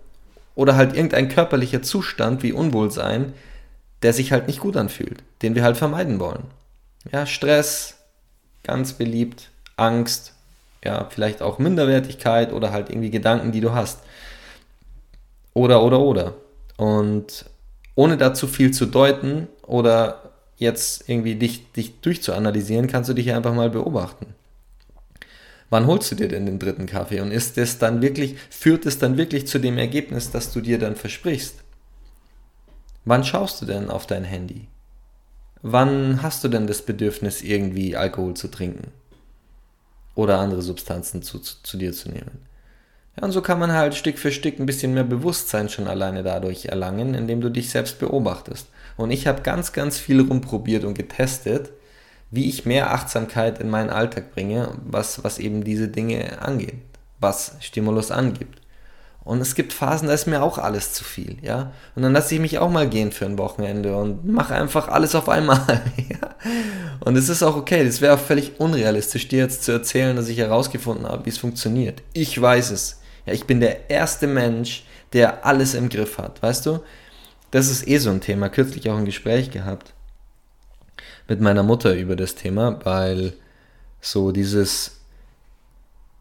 oder 0.54 0.74
halt 0.74 0.96
irgendein 0.96 1.28
körperlicher 1.28 1.82
Zustand 1.82 2.42
wie 2.42 2.52
Unwohlsein, 2.52 3.32
der 4.02 4.12
sich 4.12 4.32
halt 4.32 4.48
nicht 4.48 4.60
gut 4.60 4.76
anfühlt, 4.76 5.22
den 5.42 5.54
wir 5.54 5.62
halt 5.62 5.76
vermeiden 5.76 6.18
wollen. 6.18 6.44
Ja, 7.12 7.26
Stress, 7.26 7.96
ganz 8.64 8.92
beliebt, 8.92 9.50
Angst, 9.76 10.34
ja, 10.84 11.06
vielleicht 11.10 11.42
auch 11.42 11.58
Minderwertigkeit 11.58 12.52
oder 12.52 12.72
halt 12.72 12.90
irgendwie 12.90 13.10
Gedanken, 13.10 13.52
die 13.52 13.60
du 13.60 13.72
hast. 13.72 14.00
Oder, 15.54 15.82
oder, 15.82 16.00
oder. 16.00 16.34
Und 16.78 17.44
ohne 17.96 18.16
dazu 18.16 18.46
viel 18.46 18.70
zu 18.70 18.86
deuten 18.86 19.48
oder 19.66 20.32
jetzt 20.56 21.08
irgendwie 21.08 21.34
dich, 21.34 21.70
dich 21.72 22.00
durchzuanalysieren, 22.00 22.86
kannst 22.86 23.10
du 23.10 23.14
dich 23.14 23.32
einfach 23.32 23.52
mal 23.52 23.68
beobachten. 23.68 24.34
Wann 25.70 25.86
holst 25.86 26.10
du 26.12 26.14
dir 26.14 26.28
denn 26.28 26.46
den 26.46 26.60
dritten 26.60 26.86
Kaffee? 26.86 27.20
Und 27.20 27.32
ist 27.32 27.58
es 27.58 27.78
dann 27.78 28.00
wirklich, 28.00 28.36
führt 28.48 28.86
es 28.86 28.98
dann 28.98 29.16
wirklich 29.16 29.46
zu 29.48 29.58
dem 29.58 29.76
Ergebnis, 29.76 30.30
das 30.30 30.52
du 30.52 30.60
dir 30.60 30.78
dann 30.78 30.94
versprichst? 30.94 31.56
Wann 33.04 33.24
schaust 33.24 33.60
du 33.60 33.66
denn 33.66 33.90
auf 33.90 34.06
dein 34.06 34.24
Handy? 34.24 34.68
Wann 35.62 36.22
hast 36.22 36.44
du 36.44 36.48
denn 36.48 36.68
das 36.68 36.82
Bedürfnis, 36.82 37.42
irgendwie 37.42 37.96
Alkohol 37.96 38.34
zu 38.34 38.48
trinken? 38.48 38.92
Oder 40.14 40.38
andere 40.38 40.62
Substanzen 40.62 41.22
zu, 41.22 41.40
zu, 41.40 41.56
zu 41.62 41.76
dir 41.76 41.92
zu 41.92 42.08
nehmen? 42.08 42.47
Ja, 43.18 43.24
und 43.24 43.32
so 43.32 43.42
kann 43.42 43.58
man 43.58 43.72
halt 43.72 43.94
Stück 43.94 44.18
für 44.18 44.30
Stück 44.30 44.60
ein 44.60 44.66
bisschen 44.66 44.94
mehr 44.94 45.04
Bewusstsein 45.04 45.68
schon 45.68 45.88
alleine 45.88 46.22
dadurch 46.22 46.66
erlangen, 46.66 47.14
indem 47.14 47.40
du 47.40 47.50
dich 47.50 47.70
selbst 47.70 47.98
beobachtest. 47.98 48.68
Und 48.96 49.10
ich 49.10 49.26
habe 49.26 49.42
ganz, 49.42 49.72
ganz 49.72 49.98
viel 49.98 50.20
rumprobiert 50.20 50.84
und 50.84 50.94
getestet, 50.94 51.70
wie 52.30 52.48
ich 52.48 52.66
mehr 52.66 52.92
Achtsamkeit 52.92 53.60
in 53.60 53.70
meinen 53.70 53.90
Alltag 53.90 54.32
bringe, 54.32 54.70
was, 54.84 55.24
was 55.24 55.38
eben 55.38 55.64
diese 55.64 55.88
Dinge 55.88 56.42
angeht, 56.42 56.78
was 57.18 57.56
Stimulus 57.60 58.10
angibt. 58.10 58.60
Und 59.24 59.40
es 59.42 59.54
gibt 59.54 59.72
Phasen, 59.74 60.08
da 60.08 60.14
ist 60.14 60.26
mir 60.26 60.42
auch 60.42 60.56
alles 60.56 60.94
zu 60.94 61.04
viel, 61.04 61.36
ja. 61.42 61.72
Und 61.94 62.02
dann 62.02 62.14
lasse 62.14 62.34
ich 62.34 62.40
mich 62.40 62.58
auch 62.58 62.70
mal 62.70 62.88
gehen 62.88 63.12
für 63.12 63.26
ein 63.26 63.36
Wochenende 63.36 63.94
und 63.96 64.26
mache 64.26 64.54
einfach 64.54 64.88
alles 64.88 65.14
auf 65.14 65.28
einmal, 65.28 65.60
ja. 65.96 66.34
Und 67.00 67.16
es 67.16 67.28
ist 67.28 67.42
auch 67.42 67.56
okay, 67.56 67.84
das 67.84 68.00
wäre 68.00 68.14
auch 68.14 68.20
völlig 68.20 68.58
unrealistisch, 68.58 69.28
dir 69.28 69.40
jetzt 69.40 69.64
zu 69.64 69.72
erzählen, 69.72 70.16
dass 70.16 70.28
ich 70.28 70.38
herausgefunden 70.38 71.06
habe, 71.06 71.26
wie 71.26 71.30
es 71.30 71.38
funktioniert. 71.38 72.02
Ich 72.14 72.40
weiß 72.40 72.70
es. 72.70 72.97
Ja, 73.28 73.34
ich 73.34 73.44
bin 73.44 73.60
der 73.60 73.90
erste 73.90 74.26
Mensch, 74.26 74.84
der 75.12 75.44
alles 75.44 75.74
im 75.74 75.90
Griff 75.90 76.16
hat, 76.16 76.42
weißt 76.42 76.64
du? 76.64 76.80
Das 77.50 77.68
ist 77.68 77.86
eh 77.86 77.98
so 77.98 78.08
ein 78.08 78.22
Thema. 78.22 78.48
Kürzlich 78.48 78.88
auch 78.88 78.96
ein 78.96 79.04
Gespräch 79.04 79.50
gehabt 79.50 79.92
mit 81.28 81.38
meiner 81.42 81.62
Mutter 81.62 81.94
über 81.94 82.16
das 82.16 82.36
Thema, 82.36 82.80
weil 82.84 83.34
so 84.00 84.32
dieses 84.32 85.00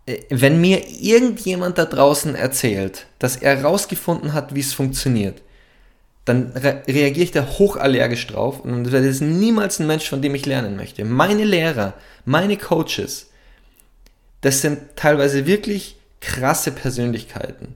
äh, 0.06 0.20
wenn 0.30 0.60
mir 0.60 0.86
irgendjemand 0.90 1.78
da 1.78 1.86
draußen 1.86 2.36
erzählt, 2.36 3.08
dass 3.20 3.38
er 3.38 3.56
herausgefunden 3.56 4.34
hat, 4.34 4.54
wie 4.54 4.60
es 4.60 4.74
funktioniert, 4.74 5.42
dann 6.26 6.52
re 6.56 6.84
reagiere 6.90 7.24
ich 7.24 7.32
da 7.32 7.48
hochallergisch 7.58 8.28
drauf 8.28 8.60
und 8.60 8.84
das 8.84 9.06
ist 9.06 9.22
niemals 9.22 9.80
ein 9.80 9.88
Mensch, 9.88 10.10
von 10.10 10.22
dem 10.22 10.36
ich 10.36 10.46
lernen 10.46 10.76
möchte. 10.76 11.06
Meine 11.06 11.46
Lehrer, 11.46 11.94
meine 12.26 12.58
Coaches, 12.58 13.30
das 14.42 14.62
sind 14.62 14.80
teilweise 14.98 15.46
wirklich 15.46 15.97
krasse 16.28 16.72
Persönlichkeiten, 16.72 17.76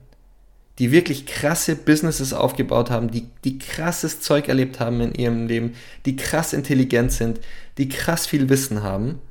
die 0.78 0.92
wirklich 0.92 1.26
krasse 1.26 1.76
Businesses 1.76 2.34
aufgebaut 2.34 2.90
haben, 2.90 3.10
die, 3.10 3.28
die 3.46 3.58
krasses 3.58 4.20
Zeug 4.20 4.50
erlebt 4.50 4.82
haben 4.82 5.00
in 5.00 5.16
ihrem 5.16 5.48
Leben, 5.48 5.74
die 6.06 6.18
krass 6.18 6.52
intelligent 6.52 7.14
sind, 7.14 7.40
die 7.78 7.88
krass 7.88 8.28
viel 8.28 8.50
Wissen 8.50 8.84
haben. 8.84 9.22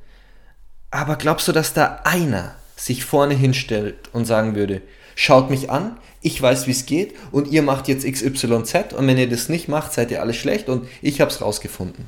Aber 0.90 1.16
glaubst 1.16 1.46
du, 1.48 1.52
dass 1.52 1.74
da 1.74 2.00
einer 2.04 2.54
sich 2.76 3.04
vorne 3.04 3.34
hinstellt 3.34 4.08
und 4.14 4.24
sagen 4.24 4.54
würde, 4.54 4.80
schaut 5.16 5.50
mich 5.50 5.70
an, 5.70 5.98
ich 6.22 6.40
weiß, 6.40 6.66
wie 6.66 6.72
es 6.72 6.86
geht 6.86 7.14
und 7.30 7.48
ihr 7.48 7.62
macht 7.62 7.88
jetzt 7.88 8.10
XYZ 8.10 8.94
und 8.96 9.06
wenn 9.06 9.18
ihr 9.18 9.28
das 9.28 9.50
nicht 9.50 9.68
macht, 9.68 9.92
seid 9.92 10.10
ihr 10.10 10.22
alle 10.22 10.34
schlecht 10.34 10.70
und 10.70 10.88
ich 11.02 11.20
habe 11.20 11.30
es 11.30 11.42
rausgefunden. 11.42 12.06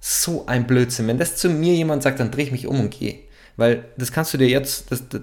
So 0.00 0.46
ein 0.46 0.66
Blödsinn. 0.66 1.06
Wenn 1.06 1.18
das 1.18 1.36
zu 1.36 1.48
mir 1.48 1.74
jemand 1.74 2.02
sagt, 2.02 2.18
dann 2.18 2.32
drehe 2.32 2.44
ich 2.44 2.52
mich 2.52 2.66
um 2.66 2.80
und 2.80 2.90
gehe. 2.90 3.20
Weil 3.56 3.84
das 3.96 4.12
kannst 4.12 4.34
du 4.34 4.38
dir 4.38 4.48
jetzt, 4.48 4.90
das, 4.90 5.08
das, 5.08 5.22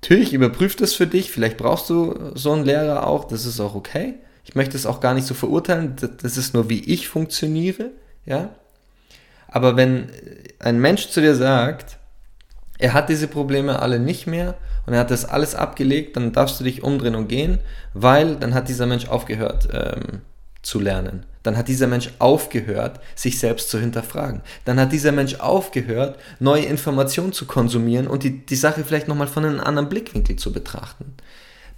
natürlich 0.00 0.32
überprüft 0.32 0.80
das 0.80 0.94
für 0.94 1.06
dich, 1.06 1.30
vielleicht 1.30 1.56
brauchst 1.56 1.90
du 1.90 2.32
so 2.34 2.52
einen 2.52 2.64
Lehrer 2.64 3.06
auch, 3.06 3.24
das 3.24 3.44
ist 3.44 3.60
auch 3.60 3.74
okay. 3.74 4.14
Ich 4.44 4.54
möchte 4.54 4.76
es 4.76 4.86
auch 4.86 5.00
gar 5.00 5.12
nicht 5.14 5.26
so 5.26 5.34
verurteilen, 5.34 5.96
das 6.22 6.36
ist 6.36 6.54
nur, 6.54 6.70
wie 6.70 6.80
ich 6.80 7.08
funktioniere, 7.08 7.90
ja. 8.24 8.50
Aber 9.48 9.76
wenn 9.76 10.10
ein 10.58 10.80
Mensch 10.80 11.08
zu 11.08 11.20
dir 11.20 11.34
sagt, 11.34 11.98
er 12.78 12.92
hat 12.92 13.08
diese 13.08 13.28
Probleme 13.28 13.80
alle 13.80 13.98
nicht 13.98 14.26
mehr 14.26 14.56
und 14.86 14.94
er 14.94 15.00
hat 15.00 15.10
das 15.10 15.24
alles 15.24 15.54
abgelegt, 15.54 16.16
dann 16.16 16.32
darfst 16.32 16.60
du 16.60 16.64
dich 16.64 16.82
umdrehen 16.82 17.14
und 17.14 17.28
gehen, 17.28 17.58
weil 17.92 18.36
dann 18.36 18.54
hat 18.54 18.68
dieser 18.68 18.86
Mensch 18.86 19.08
aufgehört 19.08 19.68
ähm, 19.72 20.22
zu 20.62 20.80
lernen. 20.80 21.26
Dann 21.48 21.56
hat 21.56 21.68
dieser 21.68 21.86
Mensch 21.86 22.10
aufgehört, 22.18 23.00
sich 23.14 23.38
selbst 23.38 23.70
zu 23.70 23.80
hinterfragen. 23.80 24.42
Dann 24.66 24.78
hat 24.78 24.92
dieser 24.92 25.12
Mensch 25.12 25.36
aufgehört, 25.36 26.18
neue 26.40 26.66
Informationen 26.66 27.32
zu 27.32 27.46
konsumieren 27.46 28.06
und 28.06 28.22
die, 28.22 28.44
die 28.44 28.54
Sache 28.54 28.84
vielleicht 28.84 29.08
nochmal 29.08 29.28
von 29.28 29.46
einem 29.46 29.60
anderen 29.60 29.88
Blickwinkel 29.88 30.36
zu 30.36 30.52
betrachten. 30.52 31.14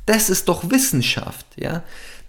Das 0.06 0.28
ist 0.28 0.48
doch 0.48 0.72
Wissenschaft, 0.72 1.46
ja 1.54 1.84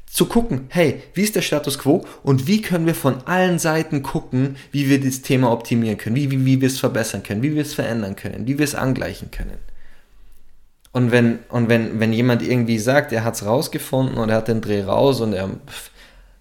zu 0.06 0.26
gucken, 0.26 0.66
hey, 0.68 1.02
wie 1.16 1.22
ist 1.24 1.36
der 1.36 1.42
Status 1.42 1.80
quo 1.80 2.06
und 2.22 2.46
wie 2.46 2.62
können 2.62 2.86
wir 2.86 2.94
von 2.94 3.26
allen 3.26 3.58
Seiten 3.58 4.04
gucken, 4.04 4.58
wie 4.72 4.88
wir 4.88 5.02
das 5.02 5.24
Thema 5.24 5.52
optimieren 5.52 5.98
können, 5.98 6.16
wie, 6.16 6.30
wie, 6.30 6.46
wie 6.46 6.62
wir 6.62 6.68
es 6.68 6.80
verbessern 6.80 7.24
können, 7.24 7.42
wie 7.42 7.56
wir 7.56 7.64
es 7.64 7.74
verändern 7.74 8.16
können, 8.16 8.46
wie 8.46 8.60
wir 8.60 8.66
es 8.66 8.76
angleichen 8.76 9.32
können. 9.32 9.58
Und 10.92 11.12
wenn, 11.12 11.40
und 11.50 11.70
wenn, 11.70 12.00
wenn 12.00 12.14
jemand 12.14 12.44
irgendwie 12.44 12.78
sagt, 12.78 13.14
er 13.14 13.24
hat 13.24 13.34
es 13.34 13.46
rausgefunden 13.46 14.18
und 14.18 14.30
er 14.30 14.36
hat 14.36 14.50
den 14.50 14.62
Dreh 14.62 14.84
raus 14.84 15.22
und 15.22 15.34
er, 15.34 15.48
pff, 15.48 15.92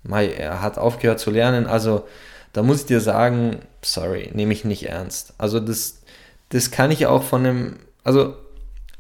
er 0.09 0.63
hat 0.63 0.79
aufgehört 0.79 1.21
zu 1.21 1.31
lernen, 1.31 1.67
also 1.67 2.07
da 2.53 2.63
muss 2.63 2.81
ich 2.81 2.87
dir 2.87 3.01
sagen, 3.01 3.59
sorry, 3.83 4.31
nehme 4.35 4.53
ich 4.53 4.65
nicht 4.65 4.89
ernst. 4.89 5.35
Also 5.39 5.61
das, 5.61 6.03
das 6.49 6.71
kann 6.71 6.91
ich 6.91 7.07
auch 7.07 7.23
von 7.23 7.47
einem, 7.47 7.77
also 8.03 8.35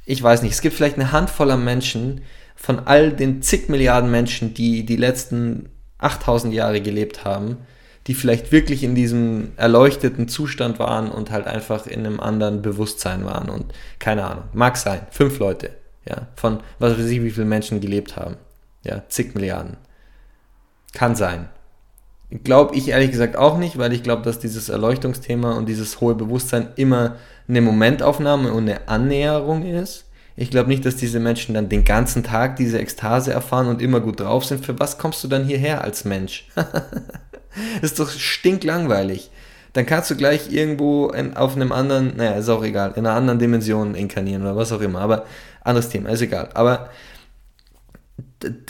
ich 0.06 0.22
weiß 0.22 0.42
nicht, 0.42 0.52
es 0.52 0.60
gibt 0.60 0.74
vielleicht 0.74 0.96
eine 0.96 1.12
Handvoll 1.12 1.50
an 1.50 1.64
Menschen, 1.64 2.22
von 2.54 2.80
all 2.80 3.12
den 3.12 3.40
zig 3.42 3.68
Milliarden 3.68 4.10
Menschen, 4.10 4.52
die 4.52 4.84
die 4.84 4.96
letzten 4.96 5.70
8000 5.98 6.52
Jahre 6.52 6.80
gelebt 6.82 7.24
haben, 7.24 7.56
die 8.06 8.14
vielleicht 8.14 8.52
wirklich 8.52 8.82
in 8.82 8.94
diesem 8.94 9.52
erleuchteten 9.56 10.28
Zustand 10.28 10.78
waren 10.78 11.10
und 11.10 11.30
halt 11.30 11.46
einfach 11.46 11.86
in 11.86 12.00
einem 12.00 12.20
anderen 12.20 12.60
Bewusstsein 12.62 13.24
waren 13.24 13.48
und 13.48 13.72
keine 13.98 14.24
Ahnung, 14.24 14.44
mag 14.52 14.76
sein, 14.76 15.00
fünf 15.10 15.38
Leute, 15.38 15.70
ja, 16.08 16.28
von 16.36 16.60
was 16.78 16.98
weiß 16.98 17.06
ich, 17.06 17.22
wie 17.22 17.30
viele 17.30 17.46
Menschen 17.46 17.80
gelebt 17.80 18.16
haben, 18.16 18.36
ja, 18.84 19.02
zig 19.08 19.34
Milliarden. 19.34 19.76
Kann 20.92 21.14
sein. 21.14 21.48
Glaube 22.44 22.76
ich 22.76 22.88
ehrlich 22.88 23.10
gesagt 23.10 23.36
auch 23.36 23.58
nicht, 23.58 23.78
weil 23.78 23.92
ich 23.92 24.02
glaube, 24.02 24.22
dass 24.22 24.38
dieses 24.38 24.68
Erleuchtungsthema 24.68 25.52
und 25.52 25.68
dieses 25.68 26.00
hohe 26.00 26.14
Bewusstsein 26.14 26.68
immer 26.76 27.16
eine 27.48 27.60
Momentaufnahme 27.60 28.52
und 28.52 28.68
eine 28.68 28.88
Annäherung 28.88 29.64
ist 29.64 30.04
ich 30.40 30.50
glaube 30.50 30.70
nicht, 30.70 30.86
dass 30.86 30.96
diese 30.96 31.20
Menschen 31.20 31.54
dann 31.54 31.68
den 31.68 31.84
ganzen 31.84 32.22
Tag 32.22 32.56
diese 32.56 32.78
Ekstase 32.78 33.30
erfahren 33.30 33.66
und 33.66 33.82
immer 33.82 34.00
gut 34.00 34.20
drauf 34.20 34.46
sind. 34.46 34.64
Für 34.64 34.78
was 34.78 34.96
kommst 34.96 35.22
du 35.22 35.28
dann 35.28 35.44
hierher 35.44 35.84
als 35.84 36.06
Mensch? 36.06 36.48
ist 37.82 38.00
doch 38.00 38.08
stinklangweilig. 38.08 39.30
Dann 39.74 39.84
kannst 39.84 40.10
du 40.10 40.16
gleich 40.16 40.50
irgendwo 40.50 41.08
in, 41.08 41.36
auf 41.36 41.56
einem 41.56 41.72
anderen, 41.72 42.16
naja, 42.16 42.32
ist 42.32 42.48
auch 42.48 42.64
egal, 42.64 42.92
in 42.96 43.06
einer 43.06 43.16
anderen 43.16 43.38
Dimension 43.38 43.94
inkarnieren 43.94 44.40
oder 44.40 44.56
was 44.56 44.72
auch 44.72 44.80
immer. 44.80 45.00
Aber 45.00 45.26
anderes 45.62 45.90
Thema, 45.90 46.08
ist 46.08 46.22
egal. 46.22 46.48
Aber 46.54 46.88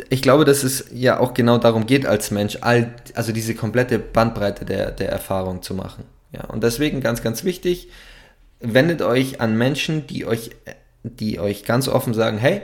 ich 0.09 0.23
glaube, 0.23 0.45
dass 0.45 0.65
es 0.65 0.87
ja 0.93 1.21
auch 1.21 1.35
genau 1.35 1.59
darum 1.59 1.87
geht, 1.87 2.07
als 2.07 2.31
Mensch, 2.31 2.59
all, 2.61 2.95
also 3.15 3.33
diese 3.33 3.55
komplette 3.55 3.99
Bandbreite 3.99 4.65
der, 4.65 4.91
der 4.91 5.11
Erfahrung 5.11 5.63
zu 5.63 5.75
machen. 5.75 6.05
Ja, 6.33 6.45
und 6.45 6.63
deswegen 6.63 7.01
ganz, 7.01 7.23
ganz 7.23 7.45
wichtig, 7.45 7.89
wendet 8.61 9.03
euch 9.03 9.41
an 9.41 9.57
Menschen, 9.57 10.07
die 10.07 10.27
euch 10.27 10.51
die 11.03 11.41
euch 11.41 11.65
ganz 11.65 11.89
offen 11.89 12.15
sagen, 12.15 12.39
hey, 12.39 12.63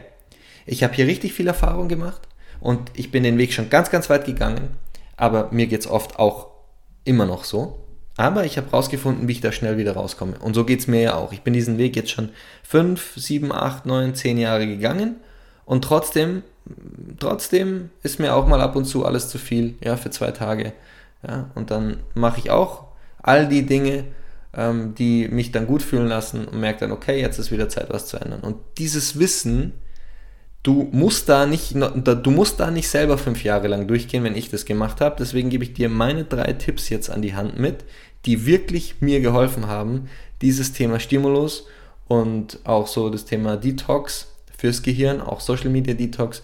ich 0.66 0.82
habe 0.82 0.94
hier 0.94 1.06
richtig 1.06 1.32
viel 1.32 1.46
Erfahrung 1.46 1.88
gemacht 1.88 2.22
und 2.60 2.90
ich 2.94 3.10
bin 3.10 3.22
den 3.22 3.38
Weg 3.38 3.52
schon 3.52 3.70
ganz, 3.70 3.90
ganz 3.90 4.10
weit 4.10 4.25
gegangen, 4.25 4.76
aber 5.16 5.50
mir 5.52 5.66
geht 5.66 5.80
es 5.80 5.86
oft 5.86 6.18
auch 6.18 6.48
immer 7.04 7.26
noch 7.26 7.44
so. 7.44 7.82
Aber 8.18 8.46
ich 8.46 8.56
habe 8.56 8.70
rausgefunden, 8.70 9.28
wie 9.28 9.32
ich 9.32 9.40
da 9.42 9.52
schnell 9.52 9.76
wieder 9.76 9.92
rauskomme. 9.92 10.38
Und 10.38 10.54
so 10.54 10.64
geht 10.64 10.80
es 10.80 10.86
mir 10.86 11.02
ja 11.02 11.14
auch. 11.16 11.34
Ich 11.34 11.42
bin 11.42 11.52
diesen 11.52 11.76
Weg 11.76 11.96
jetzt 11.96 12.10
schon 12.10 12.30
fünf, 12.62 13.12
sieben, 13.14 13.52
acht, 13.52 13.84
neun, 13.84 14.14
zehn 14.14 14.38
Jahre 14.38 14.66
gegangen. 14.66 15.16
Und 15.66 15.84
trotzdem, 15.84 16.42
trotzdem 17.18 17.90
ist 18.02 18.18
mir 18.18 18.35
auch 18.35 18.46
mal 18.46 18.61
ab 18.61 18.76
und 18.76 18.85
zu 18.85 19.04
alles 19.04 19.28
zu 19.28 19.38
viel, 19.38 19.75
ja, 19.82 19.96
für 19.96 20.11
zwei 20.11 20.30
Tage. 20.30 20.73
Ja, 21.26 21.50
und 21.54 21.70
dann 21.70 21.99
mache 22.14 22.38
ich 22.38 22.50
auch 22.50 22.85
all 23.18 23.49
die 23.49 23.66
Dinge, 23.66 24.04
ähm, 24.54 24.94
die 24.94 25.28
mich 25.28 25.52
dann 25.52 25.66
gut 25.66 25.82
fühlen 25.82 26.06
lassen 26.06 26.46
und 26.46 26.61
merke 26.61 26.80
dann, 26.80 26.92
okay, 26.92 27.20
jetzt 27.20 27.38
ist 27.38 27.50
wieder 27.50 27.68
Zeit, 27.68 27.88
was 27.90 28.06
zu 28.06 28.16
ändern. 28.18 28.40
Und 28.40 28.56
dieses 28.78 29.18
Wissen, 29.18 29.73
du 30.62 30.88
musst 30.92 31.28
da 31.28 31.46
nicht, 31.46 31.75
du 31.75 32.30
musst 32.30 32.61
da 32.61 32.70
nicht 32.70 32.88
selber 32.88 33.18
fünf 33.18 33.44
Jahre 33.44 33.68
lang 33.68 33.87
durchgehen, 33.87 34.25
wenn 34.25 34.37
ich 34.37 34.50
das 34.50 34.64
gemacht 34.64 35.00
habe. 35.00 35.16
Deswegen 35.18 35.50
gebe 35.50 35.64
ich 35.64 35.75
dir 35.75 35.88
meine 35.88 36.25
drei 36.25 36.52
Tipps 36.54 36.88
jetzt 36.88 37.11
an 37.11 37.23
die 37.23 37.35
Hand 37.35 37.58
mit, 37.58 37.85
die 38.25 38.46
wirklich 38.46 38.96
mir 39.00 39.20
geholfen 39.20 39.66
haben, 39.66 40.08
dieses 40.42 40.73
Thema 40.73 41.00
Stimulus 41.00 41.66
und 42.08 42.58
auch 42.64 42.87
so 42.87 43.11
das 43.11 43.25
Thema 43.25 43.56
Detox 43.56 44.32
fürs 44.56 44.82
Gehirn, 44.82 45.20
auch 45.20 45.40
Social 45.40 45.70
Media 45.70 45.94
Detox, 45.94 46.42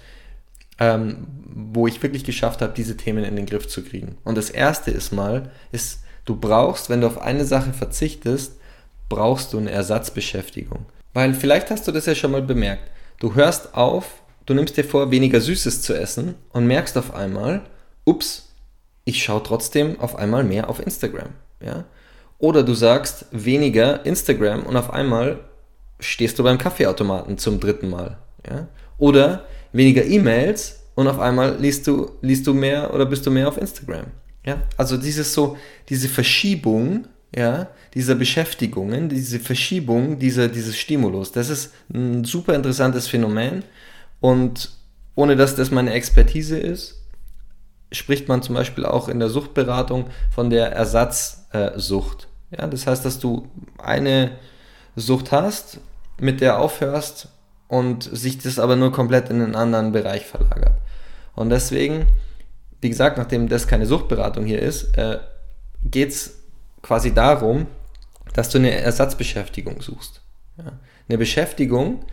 ähm, 0.79 1.27
wo 1.55 1.87
ich 1.87 2.03
wirklich 2.03 2.25
geschafft 2.25 2.63
habe, 2.63 2.73
diese 2.75 2.97
Themen 2.97 3.25
in 3.25 3.37
den 3.37 3.47
Griff 3.47 3.69
zu 3.69 3.83
kriegen. 3.83 4.17
Und 4.25 4.37
das 4.37 4.51
erste 4.51 4.91
ist 4.91 5.13
mal, 5.13 5.51
ist, 5.71 6.01
du 6.25 6.37
brauchst, 6.37 6.91
wenn 6.91 7.01
du 7.01 7.07
auf 7.07 7.21
eine 7.21 7.45
Sache 7.45 7.73
verzichtest, 7.73 8.57
brauchst 9.09 9.53
du 9.53 9.59
eine 9.59 9.71
Ersatzbeschäftigung. 9.71 10.87
Weil 11.13 11.35
vielleicht 11.35 11.71
hast 11.71 11.87
du 11.87 11.93
das 11.93 12.07
ja 12.07 12.15
schon 12.15 12.31
mal 12.31 12.43
bemerkt. 12.43 12.91
Du 13.19 13.35
hörst 13.35 13.75
auf, 13.75 14.23
du 14.47 14.55
nimmst 14.55 14.77
dir 14.77 14.85
vor, 14.85 15.11
weniger 15.11 15.41
Süßes 15.41 15.83
zu 15.83 15.95
essen 15.95 16.35
und 16.53 16.67
merkst 16.67 16.97
auf 16.97 17.15
einmal, 17.15 17.63
ups, 18.05 18.49
ich 19.05 19.23
schaue 19.23 19.43
trotzdem 19.43 20.01
auf 20.01 20.17
einmal 20.17 20.45
mehr 20.45 20.71
auf 20.71 20.81
Instagram. 20.81 21.31
Ja? 21.61 21.85
Oder 22.39 22.63
du 22.63 22.75
sagst 22.75 23.27
weniger 23.31 24.05
Instagram 24.07 24.63
und 24.65 24.77
auf 24.77 24.91
einmal 24.91 25.41
stehst 26.01 26.39
du 26.39 26.43
beim 26.43 26.59
Kaffeeautomaten 26.59 27.39
zum 27.39 27.61
dritten 27.61 27.91
Mal. 27.91 28.19
Ja? 28.49 28.69
Oder 28.99 29.45
weniger 29.73 30.05
E-Mails 30.05 30.81
und 30.95 31.09
auf 31.09 31.19
einmal 31.19 31.57
liest 31.59 31.87
du, 31.87 32.11
liest 32.21 32.47
du 32.47 32.55
mehr 32.55 32.93
oder 32.93 33.07
bist 33.07 33.27
du 33.27 33.31
mehr 33.31 33.49
auf 33.49 33.59
Instagram. 33.59 34.07
Ja? 34.45 34.63
Also 34.77 34.97
dieses 34.97 35.33
so, 35.33 35.57
diese 35.89 36.09
Verschiebung 36.09 37.07
ja, 37.35 37.69
dieser 37.95 38.15
Beschäftigungen, 38.15 39.09
diese 39.09 39.41
Verschiebung 39.41 40.19
dieser, 40.19 40.49
dieses 40.49 40.77
Stimulus, 40.77 41.33
das 41.33 41.49
ist 41.49 41.73
ein 41.93 42.25
super 42.25 42.55
interessantes 42.55 43.09
Phänomen 43.09 43.65
und 44.21 44.71
ohne 45.15 45.37
dass 45.37 45.55
das 45.55 45.71
meine 45.71 45.93
Expertise 45.93 46.59
ist, 46.59 47.03
spricht 47.91 48.29
man 48.29 48.43
zum 48.43 48.55
Beispiel 48.55 48.87
auch 48.87 49.09
in 49.09 49.19
der 49.19 49.29
Suchtberatung 49.29 50.07
von 50.31 50.51
der 50.51 50.73
Ersatzsucht. 50.73 52.29
Ja, 52.51 52.67
das 52.67 52.87
heißt, 52.87 53.05
dass 53.05 53.19
du 53.19 53.49
eine 53.79 54.33
Sucht 54.97 55.33
hast, 55.33 55.81
mit 56.19 56.41
der 56.41 56.59
aufhörst 56.59 57.29
und 57.73 58.03
sich 58.03 58.37
das 58.37 58.59
aber 58.59 58.77
nur 58.77 58.93
komplett 58.93 59.31
in 59.31 59.41
einen 59.41 59.55
anderen 59.55 59.93
Bereich 59.93 60.27
verlagert. 60.27 60.75
Und 61.35 61.49
deswegen, 61.49 62.05
wie 62.83 62.91
gesagt, 62.91 63.17
nachdem 63.17 63.49
das 63.49 63.67
keine 63.67 63.87
Suchtberatung 63.87 64.45
hier 64.45 64.61
ist, 64.61 64.95
äh, 64.99 65.21
geht 65.83 66.11
es 66.11 66.35
quasi 66.83 67.15
darum, 67.15 67.67
dass 68.35 68.51
du 68.51 68.59
eine 68.59 68.73
Ersatzbeschäftigung 68.73 69.81
suchst. 69.81 70.21
Ja. 70.59 70.73
Eine 71.09 71.17
Beschäftigung, 71.17 72.05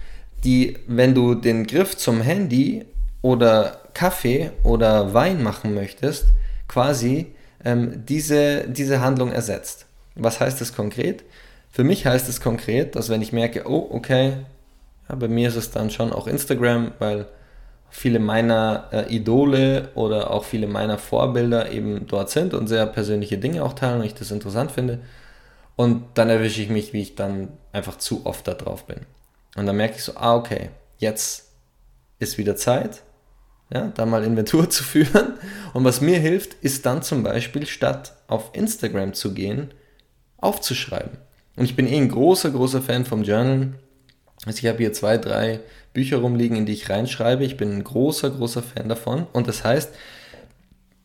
die, 0.45 0.77
wenn 0.87 1.13
du 1.13 1.35
den 1.35 1.67
Griff 1.67 1.97
zum 1.97 2.21
Handy 2.21 2.85
oder 3.21 3.81
Kaffee 3.93 4.51
oder 4.63 5.13
Wein 5.13 5.43
machen 5.43 5.73
möchtest, 5.73 6.27
quasi 6.69 7.35
ähm, 7.65 8.05
diese, 8.05 8.65
diese 8.69 9.01
Handlung 9.01 9.33
ersetzt. 9.33 9.87
Was 10.15 10.39
heißt 10.39 10.61
das 10.61 10.73
konkret? 10.73 11.25
Für 11.69 11.83
mich 11.83 12.05
heißt 12.05 12.29
es 12.29 12.39
konkret, 12.39 12.95
dass 12.95 13.09
wenn 13.09 13.21
ich 13.21 13.33
merke, 13.33 13.69
oh, 13.69 13.89
okay, 13.91 14.37
ja, 15.09 15.15
bei 15.15 15.27
mir 15.27 15.47
ist 15.47 15.55
es 15.55 15.71
dann 15.71 15.89
schon 15.89 16.13
auch 16.13 16.27
Instagram, 16.27 16.91
weil 16.99 17.27
viele 17.89 18.19
meiner 18.19 18.89
äh, 18.91 19.13
Idole 19.13 19.89
oder 19.95 20.31
auch 20.31 20.43
viele 20.43 20.67
meiner 20.67 20.97
Vorbilder 20.97 21.71
eben 21.71 22.05
dort 22.07 22.29
sind 22.29 22.53
und 22.53 22.67
sehr 22.67 22.85
persönliche 22.85 23.37
Dinge 23.37 23.63
auch 23.63 23.73
teilen 23.73 24.01
und 24.01 24.05
ich 24.05 24.13
das 24.13 24.31
interessant 24.31 24.71
finde. 24.71 24.99
Und 25.75 26.03
dann 26.15 26.29
erwische 26.29 26.61
ich 26.61 26.69
mich, 26.69 26.93
wie 26.93 27.01
ich 27.01 27.15
dann 27.15 27.49
einfach 27.71 27.97
zu 27.97 28.25
oft 28.25 28.47
da 28.47 28.53
drauf 28.53 28.85
bin. 28.85 28.99
Und 29.55 29.65
dann 29.65 29.77
merke 29.77 29.95
ich 29.95 30.03
so, 30.03 30.15
ah, 30.15 30.35
okay, 30.35 30.69
jetzt 30.97 31.51
ist 32.19 32.37
wieder 32.37 32.55
Zeit, 32.55 33.01
ja, 33.73 33.91
da 33.95 34.05
mal 34.05 34.23
Inventur 34.23 34.69
zu 34.69 34.83
führen. 34.83 35.33
Und 35.73 35.83
was 35.85 36.01
mir 36.01 36.19
hilft, 36.19 36.55
ist 36.61 36.85
dann 36.85 37.01
zum 37.01 37.23
Beispiel, 37.23 37.65
statt 37.65 38.13
auf 38.27 38.51
Instagram 38.53 39.13
zu 39.13 39.33
gehen, 39.33 39.73
aufzuschreiben. 40.37 41.17
Und 41.55 41.65
ich 41.65 41.75
bin 41.75 41.87
eh 41.87 41.97
ein 41.97 42.09
großer, 42.09 42.51
großer 42.51 42.81
Fan 42.81 43.05
vom 43.05 43.23
Journal. 43.23 43.73
Also 44.45 44.59
ich 44.59 44.67
habe 44.67 44.77
hier 44.77 44.93
zwei, 44.93 45.17
drei 45.17 45.59
Bücher 45.93 46.17
rumliegen, 46.17 46.57
in 46.57 46.65
die 46.65 46.73
ich 46.73 46.89
reinschreibe. 46.89 47.43
Ich 47.43 47.57
bin 47.57 47.71
ein 47.71 47.83
großer, 47.83 48.29
großer 48.29 48.63
Fan 48.63 48.87
davon. 48.87 49.27
Und 49.33 49.47
das 49.47 49.63
heißt, 49.63 49.93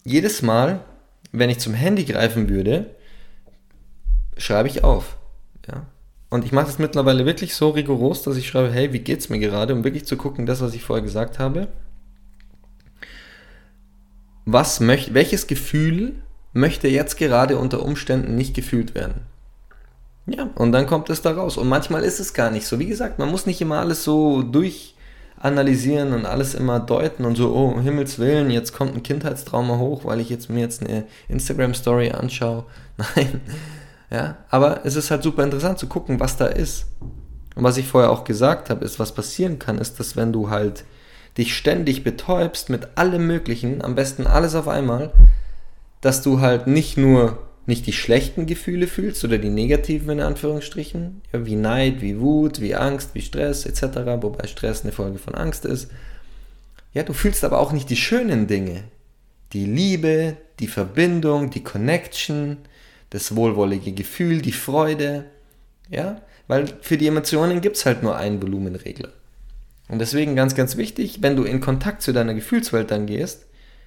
jedes 0.05 0.43
Mal, 0.43 0.81
wenn 1.33 1.51
ich 1.51 1.59
zum 1.59 1.75
Handy 1.75 2.05
greifen 2.05 2.49
würde, 2.49 2.95
schreibe 4.37 4.69
ich 4.69 4.85
auf. 4.85 5.17
Ja? 5.69 5.87
Und 6.31 6.45
ich 6.45 6.53
mache 6.53 6.67
das 6.67 6.79
mittlerweile 6.79 7.27
wirklich 7.27 7.55
so 7.55 7.71
rigoros, 7.71 8.23
dass 8.23 8.37
ich 8.37 8.49
schreibe, 8.49 8.73
hey, 8.73 8.93
wie 8.93 9.01
geht's 9.01 9.29
mir 9.29 9.39
gerade, 9.39 9.75
um 9.75 9.85
wirklich 9.85 10.05
zu 10.05 10.17
gucken, 10.17 10.47
das, 10.47 10.61
was 10.61 10.75
ich 10.75 10.83
vorher 10.83 11.03
gesagt 11.03 11.39
habe. 11.39 11.69
Was 14.45 14.81
möcht, 14.81 15.15
welches 15.15 15.47
Gefühl 15.47 16.15
möchte 16.53 16.89
jetzt 16.89 17.17
gerade 17.17 17.57
unter 17.57 17.83
Umständen 17.83 18.37
nicht 18.37 18.55
gefühlt 18.55 18.95
werden? 18.95 19.23
Ja, 20.27 20.49
und 20.55 20.73
dann 20.73 20.87
kommt 20.87 21.11
es 21.11 21.23
da 21.23 21.33
raus. 21.33 21.57
Und 21.57 21.69
manchmal 21.69 22.03
ist 22.03 22.19
es 22.19 22.33
gar 22.33 22.51
nicht 22.51 22.67
so. 22.67 22.79
Wie 22.79 22.87
gesagt, 22.87 23.19
man 23.19 23.31
muss 23.31 23.47
nicht 23.47 23.61
immer 23.61 23.81
alles 23.81 24.05
so 24.05 24.43
durchanalysieren 24.43 26.15
und 26.15 26.25
alles 26.25 26.55
immer 26.55 26.81
deuten 26.81 27.25
und 27.25 27.37
so, 27.37 27.55
oh, 27.55 27.69
um 27.69 27.83
Himmels 27.83 28.19
Willen, 28.19 28.51
jetzt 28.51 28.73
kommt 28.73 28.95
ein 28.95 29.03
Kindheitstrauma 29.03 29.77
hoch, 29.79 30.05
weil 30.05 30.21
ich 30.21 30.31
jetzt 30.31 30.49
mir 30.49 30.61
jetzt 30.61 30.83
eine 30.83 31.05
Instagram-Story 31.29 32.13
anschaue. 32.13 32.65
Nein. 32.97 33.41
Ja, 34.11 34.37
aber 34.49 34.87
es 34.87 34.97
ist 34.97 35.11
halt 35.11 35.23
super 35.23 35.43
interessant 35.43 35.79
zu 35.79 35.89
gucken, 35.89 36.21
was 36.21 36.37
da 36.37 36.47
ist. 36.47 36.87
Und 37.55 37.65
was 37.65 37.77
ich 37.77 37.87
vorher 37.87 38.11
auch 38.11 38.25
gesagt 38.25 38.71
habe, 38.71 38.85
ist, 38.85 38.99
was 38.99 39.13
passieren 39.13 39.59
kann, 39.59 39.79
ist, 39.79 40.01
dass 40.01 40.17
wenn 40.17 40.33
du 40.33 40.51
halt 40.51 40.85
dich 41.37 41.57
ständig 41.57 42.05
betäubst 42.05 42.71
mit 42.71 42.97
allem 42.97 43.27
Möglichen, 43.27 43.83
am 43.83 43.95
besten 43.95 44.27
alles 44.27 44.55
auf 44.55 44.69
einmal, 44.69 45.13
dass 46.01 46.23
du 46.23 46.41
halt 46.41 46.67
nicht 46.67 46.97
nur 46.97 47.39
nicht 47.67 47.87
die 47.87 47.93
schlechten 47.93 48.47
Gefühle 48.47 48.87
fühlst 48.87 49.25
oder 49.25 49.39
die 49.39 49.51
negativen 49.51 50.11
in 50.11 50.21
Anführungsstrichen, 50.21 51.23
ja, 51.33 51.47
wie 51.47 51.57
Neid, 51.57 52.03
wie 52.03 52.21
Wut, 52.21 52.61
wie 52.61 52.75
Angst, 52.75 53.11
wie 53.15 53.23
Stress 53.23 53.65
etc., 53.65 53.97
wobei 54.21 54.47
Stress 54.47 54.83
eine 54.83 54.93
Folge 54.93 55.19
von 55.19 55.35
Angst 55.35 55.65
ist. 55.65 55.91
Ja, 56.93 57.03
du 57.03 57.13
fühlst 57.13 57.45
aber 57.45 57.59
auch 57.59 57.73
nicht 57.73 57.91
die 57.91 57.97
schönen 57.97 58.47
Dinge, 58.47 58.85
die 59.53 59.65
Liebe, 59.65 60.37
die 60.61 60.67
Verbindung, 60.67 61.51
die 61.51 61.65
Connection, 61.65 62.59
das 63.11 63.35
wohlwollige 63.35 63.93
Gefühl, 63.93 64.43
die 64.43 64.53
Freude, 64.53 65.25
ja, 65.89 66.21
weil 66.47 66.67
für 66.83 66.99
die 66.99 67.07
Emotionen 67.07 67.61
gibt 67.61 67.77
es 67.77 67.87
halt 67.87 68.03
nur 68.03 68.17
einen 68.17 68.43
Volumenregler. 68.43 69.11
Und 69.89 69.99
deswegen 69.99 70.37
ganz, 70.37 70.55
ganz 70.55 70.77
wichtig, 70.77 71.23
wenn 71.23 71.37
du 71.37 71.45
in 71.45 71.61
Kontakt 71.61 72.03
zu 72.03 72.13
deiner 72.13 72.35
Gefühlswelt 72.35 72.91
dann 72.91 73.07
gehst, 73.07 73.47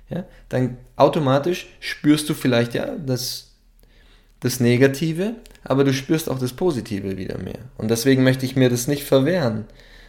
ja, 0.09 0.25
dann 0.49 0.77
automatisch 0.95 1.67
spürst 1.79 2.29
du 2.29 2.33
vielleicht 2.33 2.73
ja 2.73 2.95
das 2.95 3.47
das 4.39 4.59
Negative, 4.59 5.35
aber 5.63 5.83
du 5.83 5.93
spürst 5.93 6.29
auch 6.29 6.39
das 6.39 6.53
Positive 6.53 7.17
wieder 7.17 7.37
mehr. 7.37 7.59
Und 7.77 7.89
deswegen 7.89 8.23
möchte 8.23 8.45
ich 8.45 8.55
mir 8.55 8.69
das 8.69 8.87
nicht 8.87 9.03
verwehren. 9.03 9.65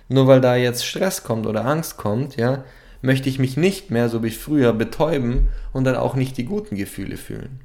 Nur 0.08 0.26
weil 0.26 0.40
da 0.40 0.56
jetzt 0.56 0.86
Stress 0.86 1.22
kommt 1.22 1.46
oder 1.46 1.64
Angst 1.64 1.96
kommt, 1.96 2.36
ja, 2.36 2.64
möchte 3.02 3.28
ich 3.28 3.38
mich 3.38 3.56
nicht 3.56 3.90
mehr 3.90 4.08
so 4.08 4.22
wie 4.22 4.30
früher 4.30 4.72
betäuben 4.72 5.48
und 5.72 5.84
dann 5.84 5.96
auch 5.96 6.14
nicht 6.14 6.36
die 6.36 6.44
guten 6.44 6.76
Gefühle 6.76 7.16
fühlen. 7.16 7.60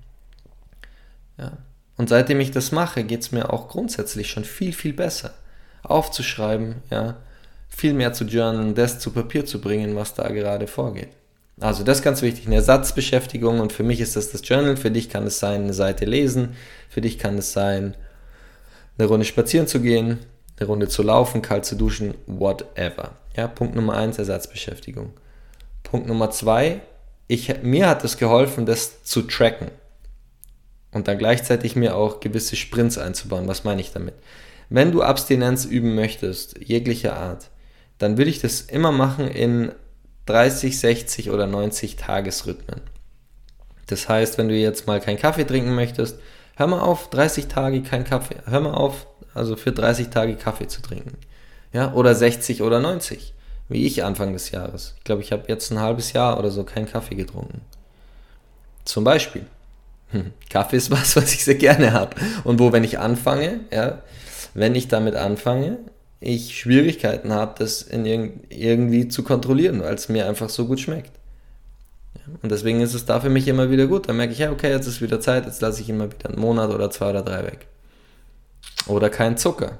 Ja. 1.37 1.57
Und 1.97 2.09
seitdem 2.09 2.39
ich 2.39 2.51
das 2.51 2.71
mache, 2.71 3.03
geht 3.03 3.21
es 3.21 3.31
mir 3.31 3.53
auch 3.53 3.69
grundsätzlich 3.69 4.29
schon 4.29 4.45
viel, 4.45 4.73
viel 4.73 4.93
besser. 4.93 5.33
Aufzuschreiben, 5.83 6.75
ja, 6.89 7.17
viel 7.69 7.93
mehr 7.93 8.13
zu 8.13 8.25
journalen, 8.25 8.75
das 8.75 8.99
zu 8.99 9.11
Papier 9.11 9.45
zu 9.45 9.59
bringen, 9.59 9.95
was 9.95 10.13
da 10.13 10.29
gerade 10.29 10.67
vorgeht. 10.67 11.09
Also 11.59 11.83
das 11.83 11.99
ist 11.99 12.03
ganz 12.03 12.21
wichtig, 12.21 12.47
eine 12.47 12.55
Ersatzbeschäftigung 12.55 13.59
und 13.59 13.71
für 13.71 13.83
mich 13.83 13.99
ist 13.99 14.15
das 14.15 14.31
das 14.31 14.41
Journal, 14.43 14.75
für 14.75 14.91
dich 14.91 15.09
kann 15.09 15.25
es 15.27 15.39
sein, 15.39 15.63
eine 15.63 15.73
Seite 15.73 16.05
lesen, 16.05 16.55
für 16.89 17.01
dich 17.01 17.19
kann 17.19 17.37
es 17.37 17.53
sein, 17.53 17.95
eine 18.97 19.07
Runde 19.07 19.25
spazieren 19.25 19.67
zu 19.67 19.79
gehen, 19.79 20.19
eine 20.57 20.67
Runde 20.67 20.87
zu 20.87 21.03
laufen, 21.03 21.41
kalt 21.41 21.65
zu 21.65 21.75
duschen, 21.75 22.15
whatever. 22.25 23.11
Ja, 23.35 23.47
Punkt 23.47 23.75
Nummer 23.75 23.95
eins, 23.95 24.17
Ersatzbeschäftigung. 24.17 25.11
Punkt 25.83 26.07
Nummer 26.07 26.31
zwei, 26.31 26.81
ich, 27.27 27.61
mir 27.61 27.87
hat 27.87 28.03
es 28.03 28.17
geholfen, 28.17 28.65
das 28.65 29.03
zu 29.03 29.21
tracken 29.21 29.69
und 30.91 31.07
dann 31.07 31.17
gleichzeitig 31.17 31.75
mir 31.75 31.95
auch 31.95 32.19
gewisse 32.19 32.55
Sprints 32.55 32.97
einzubauen. 32.97 33.47
Was 33.47 33.63
meine 33.63 33.81
ich 33.81 33.91
damit? 33.91 34.15
Wenn 34.69 34.91
du 34.91 35.01
Abstinenz 35.01 35.65
üben 35.65 35.95
möchtest, 35.95 36.57
jeglicher 36.59 37.17
Art, 37.17 37.49
dann 37.97 38.17
würde 38.17 38.29
ich 38.29 38.41
das 38.41 38.61
immer 38.61 38.91
machen 38.91 39.27
in 39.27 39.71
30, 40.25 40.79
60 40.79 41.31
oder 41.31 41.47
90 41.47 41.95
Tagesrhythmen. 41.95 42.81
Das 43.87 44.07
heißt, 44.07 44.37
wenn 44.37 44.47
du 44.47 44.55
jetzt 44.55 44.87
mal 44.87 45.01
keinen 45.01 45.19
Kaffee 45.19 45.45
trinken 45.45 45.75
möchtest, 45.75 46.17
Hör 46.55 46.67
mal 46.67 46.81
auf, 46.81 47.09
30 47.09 47.47
Tage 47.47 47.81
kein 47.81 48.03
Kaffee. 48.03 48.35
Hör 48.45 48.59
mal 48.59 48.73
auf, 48.73 49.07
also 49.33 49.55
für 49.55 49.71
30 49.71 50.09
Tage 50.09 50.35
Kaffee 50.35 50.67
zu 50.67 50.81
trinken. 50.81 51.17
Ja, 51.71 51.93
oder 51.93 52.13
60 52.13 52.61
oder 52.61 52.79
90, 52.79 53.33
wie 53.69 53.87
ich 53.87 54.03
Anfang 54.03 54.33
des 54.33 54.51
Jahres. 54.51 54.93
Ich 54.97 55.03
glaube, 55.03 55.23
ich 55.23 55.31
habe 55.31 55.45
jetzt 55.47 55.71
ein 55.71 55.79
halbes 55.79 56.13
Jahr 56.13 56.37
oder 56.37 56.51
so 56.51 56.63
keinen 56.63 56.85
Kaffee 56.85 57.15
getrunken. 57.15 57.61
Zum 58.85 59.03
Beispiel. 59.03 59.47
Hm, 60.11 60.31
Kaffee 60.51 60.77
ist 60.77 60.91
was, 60.91 61.15
was 61.15 61.33
ich 61.33 61.43
sehr 61.43 61.55
gerne 61.55 61.93
habe. 61.93 62.15
Und 62.43 62.59
wo, 62.59 62.71
wenn 62.71 62.83
ich 62.83 62.99
anfange, 62.99 63.61
ja, 63.71 64.03
wenn 64.53 64.75
ich 64.75 64.87
damit 64.87 65.15
anfange, 65.15 65.79
ich 66.23 66.57
Schwierigkeiten 66.57 67.33
habe, 67.33 67.55
das 67.57 67.81
in 67.81 68.05
irg 68.05 68.31
irgendwie 68.49 69.07
zu 69.07 69.23
kontrollieren, 69.23 69.81
weil 69.81 69.93
es 69.95 70.09
mir 70.09 70.27
einfach 70.27 70.49
so 70.49 70.65
gut 70.65 70.79
schmeckt. 70.79 71.11
Und 72.41 72.51
deswegen 72.51 72.79
ist 72.79 72.93
es 72.93 73.05
da 73.05 73.19
für 73.19 73.29
mich 73.29 73.47
immer 73.47 73.69
wieder 73.69 73.87
gut. 73.87 74.07
Dann 74.07 74.17
merke 74.17 74.33
ich, 74.33 74.39
ja, 74.39 74.51
okay, 74.51 74.71
jetzt 74.71 74.87
ist 74.87 75.01
wieder 75.01 75.19
Zeit, 75.19 75.45
jetzt 75.45 75.61
lasse 75.61 75.81
ich 75.81 75.89
immer 75.89 76.11
wieder 76.11 76.29
einen 76.29 76.39
Monat 76.39 76.71
oder 76.71 76.89
zwei 76.89 77.09
oder 77.09 77.21
drei 77.21 77.43
weg. 77.43 77.67
Oder 78.87 79.09
kein 79.09 79.37
Zucker. 79.37 79.79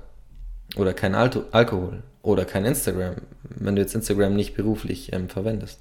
Oder 0.76 0.94
kein 0.94 1.16
Alto 1.16 1.44
Alkohol. 1.52 2.04
Oder 2.22 2.46
kein 2.46 2.66
Instagram, 2.66 3.16
wenn 3.44 3.76
du 3.76 3.82
jetzt 3.82 3.96
Instagram 3.96 4.36
nicht 4.36 4.56
beruflich 4.56 5.14
ähm, 5.14 5.30
verwendest. 5.30 5.80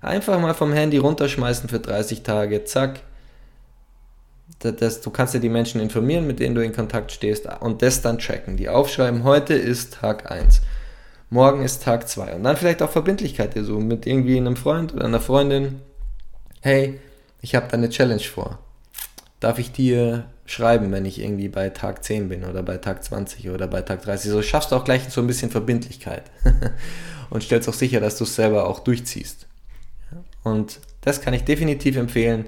Einfach 0.00 0.40
mal 0.40 0.54
vom 0.54 0.72
Handy 0.72 0.98
runterschmeißen 0.98 1.68
für 1.68 1.80
30 1.80 2.22
Tage, 2.22 2.64
zack. 2.64 3.00
Das, 4.72 5.00
du 5.00 5.10
kannst 5.10 5.34
ja 5.34 5.40
die 5.40 5.48
Menschen 5.48 5.80
informieren, 5.80 6.26
mit 6.26 6.40
denen 6.40 6.54
du 6.54 6.62
in 6.62 6.72
Kontakt 6.72 7.12
stehst 7.12 7.46
und 7.60 7.82
das 7.82 8.02
dann 8.02 8.18
tracken. 8.18 8.56
Die 8.56 8.68
aufschreiben, 8.68 9.24
heute 9.24 9.54
ist 9.54 9.94
Tag 9.94 10.30
1 10.30 10.60
morgen 11.30 11.64
ist 11.64 11.82
Tag 11.82 12.08
2. 12.08 12.36
Und 12.36 12.44
dann 12.44 12.56
vielleicht 12.56 12.80
auch 12.80 12.90
Verbindlichkeit 12.90 13.56
dir 13.56 13.64
so 13.64 13.80
mit 13.80 14.06
irgendwie 14.06 14.36
einem 14.36 14.54
Freund 14.54 14.94
oder 14.94 15.06
einer 15.06 15.20
Freundin 15.20 15.80
hey, 16.64 16.98
ich 17.42 17.54
habe 17.54 17.66
da 17.68 17.76
eine 17.76 17.90
Challenge 17.90 18.22
vor. 18.22 18.58
Darf 19.38 19.58
ich 19.58 19.70
dir 19.70 20.24
schreiben, 20.46 20.92
wenn 20.92 21.04
ich 21.04 21.20
irgendwie 21.20 21.48
bei 21.48 21.68
Tag 21.68 22.02
10 22.02 22.30
bin 22.30 22.42
oder 22.42 22.62
bei 22.62 22.78
Tag 22.78 23.04
20 23.04 23.50
oder 23.50 23.68
bei 23.68 23.82
Tag 23.82 24.00
30? 24.00 24.30
So 24.30 24.40
schaffst 24.40 24.72
du 24.72 24.76
auch 24.76 24.84
gleich 24.84 25.02
so 25.10 25.20
ein 25.20 25.26
bisschen 25.26 25.50
Verbindlichkeit 25.50 26.22
und 27.30 27.42
stellst 27.42 27.68
auch 27.68 27.74
sicher, 27.74 28.00
dass 28.00 28.16
du 28.16 28.24
es 28.24 28.34
selber 28.34 28.66
auch 28.66 28.80
durchziehst. 28.80 29.46
Und 30.42 30.80
das 31.02 31.20
kann 31.20 31.34
ich 31.34 31.44
definitiv 31.44 31.96
empfehlen. 31.96 32.46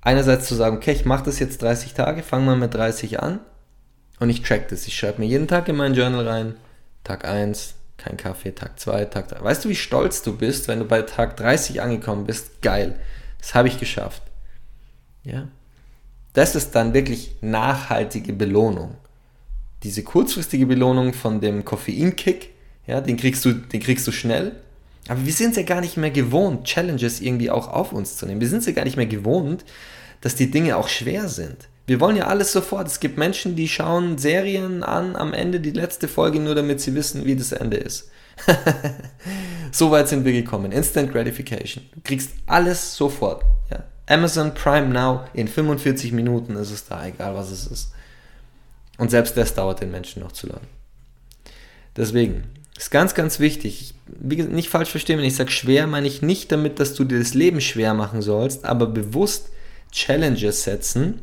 Einerseits 0.00 0.46
zu 0.46 0.54
sagen, 0.54 0.76
okay, 0.76 0.92
ich 0.92 1.04
mache 1.04 1.24
das 1.24 1.38
jetzt 1.38 1.62
30 1.62 1.94
Tage, 1.94 2.22
fange 2.22 2.46
mal 2.46 2.56
mit 2.56 2.74
30 2.74 3.20
an 3.20 3.40
und 4.20 4.30
ich 4.30 4.42
track 4.42 4.68
das. 4.68 4.86
Ich 4.86 4.96
schreibe 4.96 5.20
mir 5.20 5.26
jeden 5.26 5.48
Tag 5.48 5.68
in 5.68 5.76
mein 5.76 5.94
Journal 5.94 6.26
rein, 6.26 6.54
Tag 7.04 7.24
1, 7.24 7.74
kein 7.96 8.16
Kaffee, 8.16 8.52
Tag 8.52 8.78
2, 8.78 9.06
Tag 9.06 9.28
3. 9.28 9.42
Weißt 9.42 9.64
du, 9.64 9.68
wie 9.68 9.74
stolz 9.74 10.22
du 10.22 10.36
bist, 10.36 10.68
wenn 10.68 10.78
du 10.78 10.84
bei 10.84 11.02
Tag 11.02 11.36
30 11.36 11.82
angekommen 11.82 12.24
bist? 12.24 12.62
Geil. 12.62 12.98
Das 13.38 13.54
habe 13.54 13.68
ich 13.68 13.80
geschafft. 13.80 14.22
Ja? 15.24 15.48
Das 16.32 16.54
ist 16.54 16.74
dann 16.74 16.94
wirklich 16.94 17.36
nachhaltige 17.40 18.32
Belohnung. 18.32 18.94
Diese 19.82 20.02
kurzfristige 20.02 20.66
Belohnung 20.66 21.12
von 21.12 21.40
dem 21.40 21.64
Koffeinkick, 21.64 22.50
ja, 22.86 23.00
den 23.00 23.16
kriegst 23.16 23.44
du, 23.44 23.52
den 23.52 23.80
kriegst 23.80 24.06
du 24.06 24.12
schnell. 24.12 24.52
Aber 25.08 25.24
wir 25.24 25.32
sind 25.32 25.50
es 25.50 25.56
ja 25.56 25.62
gar 25.62 25.80
nicht 25.80 25.96
mehr 25.96 26.10
gewohnt, 26.10 26.64
Challenges 26.64 27.20
irgendwie 27.20 27.50
auch 27.50 27.68
auf 27.68 27.92
uns 27.92 28.16
zu 28.16 28.26
nehmen. 28.26 28.40
Wir 28.40 28.48
sind 28.48 28.60
es 28.60 28.66
ja 28.66 28.72
gar 28.72 28.84
nicht 28.84 28.96
mehr 28.96 29.06
gewohnt, 29.06 29.64
dass 30.20 30.34
die 30.34 30.50
Dinge 30.50 30.76
auch 30.76 30.88
schwer 30.88 31.28
sind. 31.28 31.68
Wir 31.86 32.00
wollen 32.00 32.16
ja 32.16 32.26
alles 32.26 32.52
sofort. 32.52 32.86
Es 32.86 33.00
gibt 33.00 33.16
Menschen, 33.16 33.56
die 33.56 33.68
schauen 33.68 34.18
Serien 34.18 34.82
an 34.82 35.16
am 35.16 35.32
Ende 35.32 35.60
die 35.60 35.70
letzte 35.70 36.06
Folge 36.06 36.38
nur, 36.38 36.54
damit 36.54 36.82
sie 36.82 36.94
wissen, 36.94 37.24
wie 37.24 37.34
das 37.34 37.52
Ende 37.52 37.78
ist. 37.78 38.10
so 39.72 39.90
weit 39.90 40.08
sind 40.08 40.26
wir 40.26 40.32
gekommen. 40.32 40.70
Instant 40.70 41.10
Gratification. 41.10 41.84
Du 41.94 42.02
kriegst 42.02 42.32
alles 42.46 42.94
sofort. 42.94 43.42
Ja. 43.70 43.84
Amazon 44.06 44.52
Prime 44.52 44.88
Now 44.88 45.24
in 45.32 45.48
45 45.48 46.12
Minuten 46.12 46.56
ist 46.56 46.70
es 46.70 46.84
da, 46.84 47.06
egal 47.06 47.34
was 47.34 47.50
es 47.50 47.66
ist. 47.66 47.92
Und 48.98 49.10
selbst 49.10 49.36
das 49.36 49.54
dauert 49.54 49.80
den 49.80 49.90
Menschen 49.90 50.22
noch 50.22 50.32
zu 50.32 50.48
lernen. 50.48 50.66
Deswegen 51.96 52.44
ist 52.78 52.90
ganz, 52.90 53.14
ganz 53.14 53.40
wichtig. 53.40 53.94
Wie 54.06 54.36
gesagt, 54.36 54.54
nicht 54.54 54.70
falsch 54.70 54.90
verstehen, 54.90 55.18
wenn 55.18 55.24
ich 55.24 55.36
sage 55.36 55.50
schwer, 55.50 55.86
meine 55.86 56.06
ich 56.06 56.22
nicht 56.22 56.52
damit, 56.52 56.78
dass 56.80 56.94
du 56.94 57.04
dir 57.04 57.18
das 57.18 57.34
Leben 57.34 57.60
schwer 57.60 57.92
machen 57.92 58.22
sollst, 58.22 58.64
aber 58.64 58.86
bewusst 58.86 59.50
Challenges 59.90 60.62
setzen, 60.64 61.22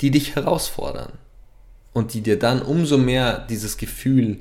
die 0.00 0.10
dich 0.10 0.36
herausfordern 0.36 1.12
und 1.92 2.14
die 2.14 2.20
dir 2.20 2.38
dann 2.38 2.62
umso 2.62 2.98
mehr 2.98 3.46
dieses 3.50 3.76
Gefühl 3.76 4.38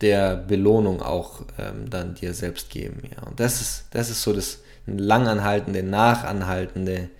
der 0.00 0.36
Belohnung 0.36 1.02
auch 1.02 1.42
ähm, 1.58 1.90
dann 1.90 2.14
dir 2.14 2.32
selbst 2.32 2.70
geben. 2.70 3.02
Ja. 3.14 3.24
Und 3.24 3.40
das 3.40 3.60
ist, 3.60 3.86
das 3.90 4.10
ist 4.10 4.22
so 4.22 4.32
das 4.32 4.60
langanhaltende, 4.86 5.82
nachanhaltende 5.82 7.10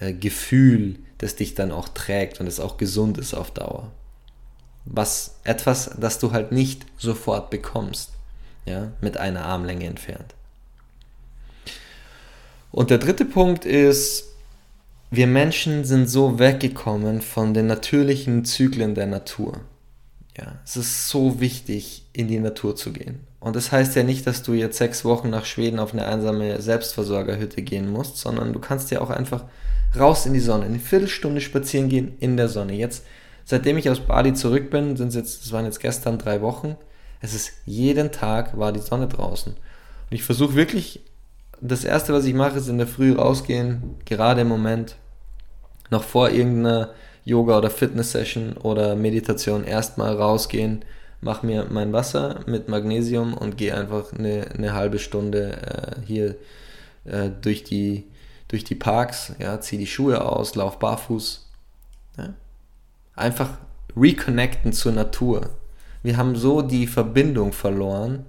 äh, 0.00 0.12
Gefühl, 0.12 0.96
das 1.18 1.36
dich 1.36 1.54
dann 1.54 1.72
auch 1.72 1.88
trägt 1.88 2.40
und 2.40 2.46
das 2.46 2.60
auch 2.60 2.76
gesund 2.76 3.16
ist 3.18 3.34
auf 3.34 3.52
Dauer. 3.52 3.90
Was 4.90 5.36
etwas, 5.44 5.90
das 5.98 6.18
du 6.18 6.32
halt 6.32 6.50
nicht 6.50 6.86
sofort 6.96 7.50
bekommst, 7.50 8.12
ja, 8.64 8.92
mit 9.00 9.16
einer 9.16 9.44
Armlänge 9.44 9.86
entfernt. 9.86 10.34
Und 12.70 12.90
der 12.90 12.98
dritte 12.98 13.24
Punkt 13.24 13.64
ist, 13.64 14.24
wir 15.10 15.26
Menschen 15.26 15.84
sind 15.84 16.08
so 16.08 16.38
weggekommen 16.38 17.22
von 17.22 17.54
den 17.54 17.66
natürlichen 17.66 18.44
Zyklen 18.44 18.94
der 18.94 19.06
Natur. 19.06 19.60
Ja, 20.36 20.58
es 20.64 20.76
ist 20.76 21.08
so 21.08 21.40
wichtig, 21.40 22.04
in 22.12 22.28
die 22.28 22.38
Natur 22.38 22.76
zu 22.76 22.92
gehen. 22.92 23.20
Und 23.40 23.56
das 23.56 23.72
heißt 23.72 23.96
ja 23.96 24.02
nicht, 24.02 24.26
dass 24.26 24.42
du 24.42 24.52
jetzt 24.52 24.78
sechs 24.78 25.04
Wochen 25.04 25.30
nach 25.30 25.44
Schweden 25.44 25.78
auf 25.78 25.92
eine 25.92 26.06
einsame 26.06 26.60
Selbstversorgerhütte 26.60 27.62
gehen 27.62 27.90
musst, 27.90 28.18
sondern 28.18 28.52
du 28.52 28.58
kannst 28.58 28.90
ja 28.90 29.00
auch 29.00 29.10
einfach 29.10 29.44
raus 29.98 30.26
in 30.26 30.34
die 30.34 30.40
Sonne, 30.40 30.66
eine 30.66 30.78
Viertelstunde 30.78 31.40
spazieren 31.40 31.88
gehen 31.88 32.16
in 32.20 32.36
der 32.36 32.48
Sonne. 32.48 32.74
Jetzt, 32.74 33.04
seitdem 33.48 33.78
ich 33.78 33.88
aus 33.88 34.00
Bali 34.00 34.34
zurück 34.34 34.68
bin, 34.68 34.98
sind 34.98 35.14
jetzt, 35.14 35.42
das 35.42 35.52
waren 35.52 35.64
jetzt 35.64 35.80
gestern 35.80 36.18
drei 36.18 36.42
Wochen, 36.42 36.76
es 37.22 37.32
ist 37.34 37.52
jeden 37.64 38.12
Tag 38.12 38.58
war 38.58 38.72
die 38.72 38.80
Sonne 38.80 39.08
draußen. 39.08 39.54
Und 39.54 40.14
ich 40.14 40.22
versuche 40.22 40.54
wirklich, 40.54 41.00
das 41.58 41.82
erste, 41.82 42.12
was 42.12 42.26
ich 42.26 42.34
mache, 42.34 42.58
ist 42.58 42.68
in 42.68 42.76
der 42.76 42.86
Früh 42.86 43.14
rausgehen, 43.14 43.96
gerade 44.04 44.42
im 44.42 44.48
Moment, 44.48 44.96
noch 45.88 46.02
vor 46.02 46.28
irgendeiner 46.28 46.90
Yoga- 47.24 47.56
oder 47.56 47.70
Fitness-Session 47.70 48.58
oder 48.58 48.94
Meditation 48.96 49.64
erstmal 49.64 50.14
rausgehen, 50.14 50.84
mach 51.22 51.42
mir 51.42 51.68
mein 51.70 51.94
Wasser 51.94 52.40
mit 52.46 52.68
Magnesium 52.68 53.32
und 53.32 53.56
gehe 53.56 53.74
einfach 53.74 54.12
eine, 54.12 54.46
eine 54.54 54.74
halbe 54.74 54.98
Stunde 54.98 55.56
äh, 55.56 56.06
hier 56.06 56.36
äh, 57.06 57.30
durch, 57.40 57.64
die, 57.64 58.04
durch 58.48 58.64
die 58.64 58.74
Parks, 58.74 59.32
ja, 59.38 59.58
zieh 59.58 59.78
die 59.78 59.86
Schuhe 59.86 60.22
aus, 60.22 60.54
lauf 60.54 60.78
barfuß. 60.78 61.46
Ja? 62.18 62.34
Einfach 63.18 63.50
reconnecten 63.96 64.72
zur 64.72 64.92
Natur. 64.92 65.50
Wir 66.02 66.16
haben 66.16 66.36
so 66.36 66.62
die 66.62 66.86
Verbindung 66.86 67.52
verloren 67.52 68.24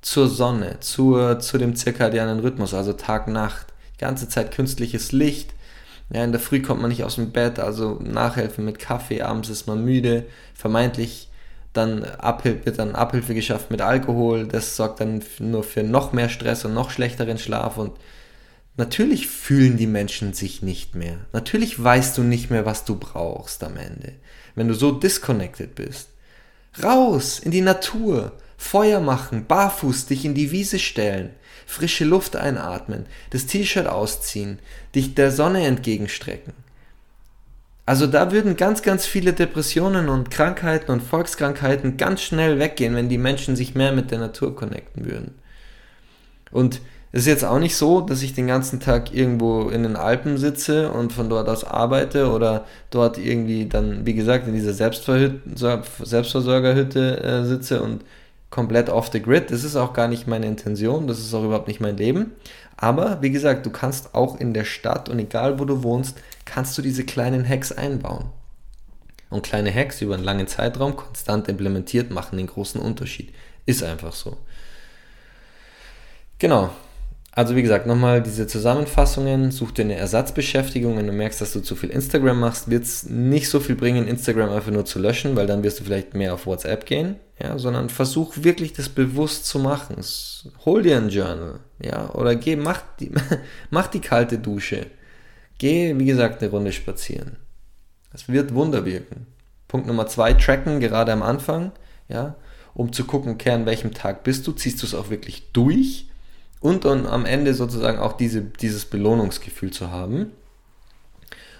zur 0.00 0.28
Sonne, 0.28 0.80
zur, 0.80 1.38
zu 1.40 1.58
dem 1.58 1.76
zirkadianen 1.76 2.40
Rhythmus, 2.40 2.74
also 2.74 2.92
Tag-Nacht. 2.92 3.66
Die 3.94 4.00
ganze 4.00 4.28
Zeit 4.28 4.52
künstliches 4.52 5.12
Licht, 5.12 5.54
ja, 6.10 6.22
in 6.22 6.32
der 6.32 6.40
Früh 6.40 6.62
kommt 6.62 6.80
man 6.80 6.90
nicht 6.90 7.04
aus 7.04 7.16
dem 7.16 7.32
Bett, 7.32 7.58
also 7.58 7.98
nachhelfen 8.02 8.64
mit 8.64 8.78
Kaffee, 8.78 9.22
abends 9.22 9.48
ist 9.48 9.66
man 9.66 9.84
müde, 9.84 10.24
vermeintlich 10.54 11.28
dann 11.72 12.04
Abhil 12.04 12.60
wird 12.64 12.78
dann 12.78 12.94
Abhilfe 12.94 13.34
geschafft 13.34 13.70
mit 13.70 13.82
Alkohol, 13.82 14.46
das 14.46 14.76
sorgt 14.76 15.00
dann 15.00 15.22
nur 15.38 15.62
für 15.62 15.82
noch 15.82 16.12
mehr 16.12 16.28
Stress 16.28 16.64
und 16.64 16.74
noch 16.74 16.90
schlechteren 16.90 17.38
Schlaf 17.38 17.76
und 17.76 17.92
natürlich 18.76 19.26
fühlen 19.26 19.76
die 19.76 19.86
Menschen 19.86 20.32
sich 20.32 20.62
nicht 20.62 20.94
mehr. 20.94 21.18
Natürlich 21.32 21.82
weißt 21.82 22.18
du 22.18 22.22
nicht 22.22 22.50
mehr, 22.50 22.66
was 22.66 22.84
du 22.84 22.96
brauchst 22.96 23.64
am 23.64 23.76
Ende, 23.76 24.12
wenn 24.54 24.68
du 24.68 24.74
so 24.74 24.92
disconnected 24.92 25.74
bist. 25.74 26.08
Raus 26.82 27.38
in 27.38 27.50
die 27.50 27.62
Natur, 27.62 28.32
Feuer 28.56 29.00
machen, 29.00 29.46
barfuß 29.46 30.06
dich 30.06 30.24
in 30.24 30.34
die 30.34 30.50
Wiese 30.50 30.78
stellen, 30.78 31.30
frische 31.66 32.04
Luft 32.04 32.36
einatmen, 32.36 33.06
das 33.30 33.46
T-Shirt 33.46 33.86
ausziehen, 33.86 34.58
dich 34.94 35.14
der 35.14 35.32
Sonne 35.32 35.66
entgegenstrecken. 35.66 36.52
Also 37.86 38.08
da 38.08 38.32
würden 38.32 38.56
ganz, 38.56 38.82
ganz 38.82 39.06
viele 39.06 39.32
Depressionen 39.32 40.08
und 40.08 40.30
Krankheiten 40.30 40.90
und 40.90 41.02
Volkskrankheiten 41.02 41.96
ganz 41.96 42.20
schnell 42.20 42.58
weggehen, 42.58 42.96
wenn 42.96 43.08
die 43.08 43.18
Menschen 43.18 43.54
sich 43.54 43.76
mehr 43.76 43.92
mit 43.92 44.10
der 44.10 44.18
Natur 44.18 44.56
connecten 44.56 45.06
würden. 45.06 45.34
Und 46.50 46.80
es 47.16 47.22
ist 47.22 47.28
jetzt 47.28 47.44
auch 47.46 47.58
nicht 47.58 47.76
so, 47.76 48.02
dass 48.02 48.20
ich 48.20 48.34
den 48.34 48.46
ganzen 48.46 48.78
Tag 48.78 49.14
irgendwo 49.14 49.70
in 49.70 49.84
den 49.84 49.96
Alpen 49.96 50.36
sitze 50.36 50.92
und 50.92 51.14
von 51.14 51.30
dort 51.30 51.48
aus 51.48 51.64
arbeite 51.64 52.30
oder 52.30 52.66
dort 52.90 53.16
irgendwie 53.16 53.64
dann, 53.64 54.04
wie 54.04 54.12
gesagt, 54.12 54.46
in 54.46 54.52
dieser 54.52 54.74
Selbstversorgerhütte 54.74 57.22
äh, 57.22 57.46
sitze 57.46 57.80
und 57.80 58.04
komplett 58.50 58.90
off 58.90 59.08
the 59.10 59.22
grid. 59.22 59.50
Das 59.50 59.64
ist 59.64 59.76
auch 59.76 59.94
gar 59.94 60.08
nicht 60.08 60.26
meine 60.26 60.44
Intention, 60.44 61.06
das 61.06 61.20
ist 61.20 61.32
auch 61.32 61.42
überhaupt 61.42 61.68
nicht 61.68 61.80
mein 61.80 61.96
Leben. 61.96 62.32
Aber 62.76 63.22
wie 63.22 63.30
gesagt, 63.30 63.64
du 63.64 63.70
kannst 63.70 64.14
auch 64.14 64.38
in 64.38 64.52
der 64.52 64.66
Stadt 64.66 65.08
und 65.08 65.18
egal 65.18 65.58
wo 65.58 65.64
du 65.64 65.82
wohnst, 65.82 66.18
kannst 66.44 66.76
du 66.76 66.82
diese 66.82 67.04
kleinen 67.04 67.48
Hacks 67.48 67.72
einbauen. 67.72 68.26
Und 69.30 69.42
kleine 69.42 69.72
Hacks 69.72 70.02
über 70.02 70.16
einen 70.16 70.24
langen 70.24 70.48
Zeitraum 70.48 70.96
konstant 70.96 71.48
implementiert 71.48 72.10
machen 72.10 72.36
den 72.36 72.48
großen 72.48 72.78
Unterschied. 72.78 73.32
Ist 73.64 73.82
einfach 73.82 74.12
so. 74.12 74.36
Genau. 76.38 76.68
Also 77.36 77.54
wie 77.54 77.60
gesagt, 77.60 77.86
nochmal 77.86 78.22
diese 78.22 78.46
Zusammenfassungen, 78.46 79.50
such 79.50 79.72
dir 79.72 79.82
eine 79.82 79.96
Ersatzbeschäftigung, 79.96 80.96
wenn 80.96 81.06
du 81.06 81.12
merkst, 81.12 81.38
dass 81.38 81.52
du 81.52 81.60
zu 81.60 81.76
viel 81.76 81.90
Instagram 81.90 82.40
machst, 82.40 82.70
wird 82.70 82.84
es 82.84 83.10
nicht 83.10 83.50
so 83.50 83.60
viel 83.60 83.74
bringen, 83.74 84.08
Instagram 84.08 84.48
einfach 84.48 84.70
nur 84.70 84.86
zu 84.86 84.98
löschen, 84.98 85.36
weil 85.36 85.46
dann 85.46 85.62
wirst 85.62 85.78
du 85.78 85.84
vielleicht 85.84 86.14
mehr 86.14 86.32
auf 86.32 86.46
WhatsApp 86.46 86.86
gehen, 86.86 87.16
ja, 87.38 87.58
sondern 87.58 87.90
versuch 87.90 88.38
wirklich 88.38 88.72
das 88.72 88.88
bewusst 88.88 89.44
zu 89.44 89.58
machen. 89.58 89.96
Hol 90.64 90.82
dir 90.82 90.96
ein 90.96 91.10
Journal, 91.10 91.60
ja, 91.78 92.08
oder 92.14 92.36
geh, 92.36 92.56
mach 92.56 92.80
die, 92.98 93.12
mach 93.70 93.88
die 93.88 94.00
kalte 94.00 94.38
Dusche. 94.38 94.86
Geh, 95.58 95.94
wie 95.98 96.06
gesagt, 96.06 96.40
eine 96.40 96.50
Runde 96.50 96.72
spazieren. 96.72 97.36
Es 98.14 98.30
wird 98.30 98.54
Wunder 98.54 98.86
wirken. 98.86 99.26
Punkt 99.68 99.86
Nummer 99.86 100.06
zwei, 100.06 100.32
tracken, 100.32 100.80
gerade 100.80 101.12
am 101.12 101.22
Anfang, 101.22 101.72
ja, 102.08 102.36
um 102.72 102.94
zu 102.94 103.04
gucken, 103.04 103.32
okay, 103.32 103.50
an 103.50 103.66
welchem 103.66 103.92
Tag 103.92 104.24
bist 104.24 104.46
du, 104.46 104.52
ziehst 104.52 104.80
du 104.80 104.86
es 104.86 104.94
auch 104.94 105.10
wirklich 105.10 105.52
durch 105.52 106.06
und 106.60 106.84
dann 106.84 107.06
am 107.06 107.26
Ende 107.26 107.54
sozusagen 107.54 107.98
auch 107.98 108.14
diese, 108.14 108.42
dieses 108.42 108.84
Belohnungsgefühl 108.84 109.70
zu 109.72 109.90
haben. 109.90 110.32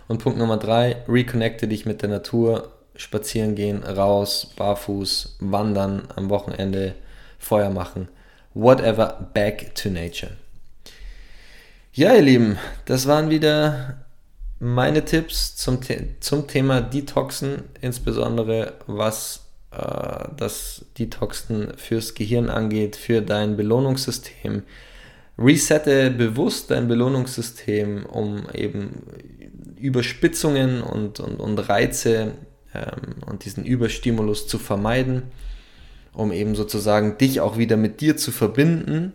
Und 0.08 0.22
Punkt 0.22 0.38
Nummer 0.38 0.56
drei, 0.56 1.04
reconnecte 1.08 1.68
dich 1.68 1.84
mit 1.84 2.02
der 2.02 2.08
Natur, 2.08 2.72
spazieren 2.94 3.54
gehen, 3.54 3.82
raus, 3.82 4.52
barfuß, 4.56 5.36
wandern 5.40 6.08
am 6.14 6.30
Wochenende, 6.30 6.94
Feuer 7.38 7.70
machen, 7.70 8.08
whatever, 8.54 9.30
back 9.34 9.74
to 9.74 9.90
nature. 9.90 10.32
Ja, 11.92 12.14
ihr 12.14 12.22
Lieben, 12.22 12.58
das 12.84 13.06
waren 13.06 13.30
wieder 13.30 14.04
meine 14.58 15.04
Tipps 15.04 15.56
zum, 15.56 15.80
zum 16.20 16.46
Thema 16.46 16.80
Detoxen, 16.80 17.64
insbesondere 17.80 18.74
was 18.86 19.45
äh, 19.70 20.28
das 20.36 20.84
Detoxen 20.98 21.72
fürs 21.76 22.14
Gehirn 22.14 22.50
angeht, 22.50 22.96
für 22.96 23.22
dein 23.22 23.56
Belohnungssystem. 23.56 24.62
Resette 25.38 26.10
bewusst 26.10 26.70
dein 26.70 26.88
Belohnungssystem, 26.88 28.06
um 28.06 28.46
eben 28.54 29.02
Überspitzungen 29.78 30.82
und, 30.82 31.20
und, 31.20 31.40
und 31.40 31.58
Reize 31.58 32.32
ähm, 32.74 33.22
und 33.26 33.44
diesen 33.44 33.64
Überstimulus 33.64 34.46
zu 34.46 34.58
vermeiden, 34.58 35.24
um 36.14 36.32
eben 36.32 36.54
sozusagen 36.54 37.18
dich 37.18 37.40
auch 37.40 37.58
wieder 37.58 37.76
mit 37.76 38.00
dir 38.00 38.16
zu 38.16 38.32
verbinden, 38.32 39.12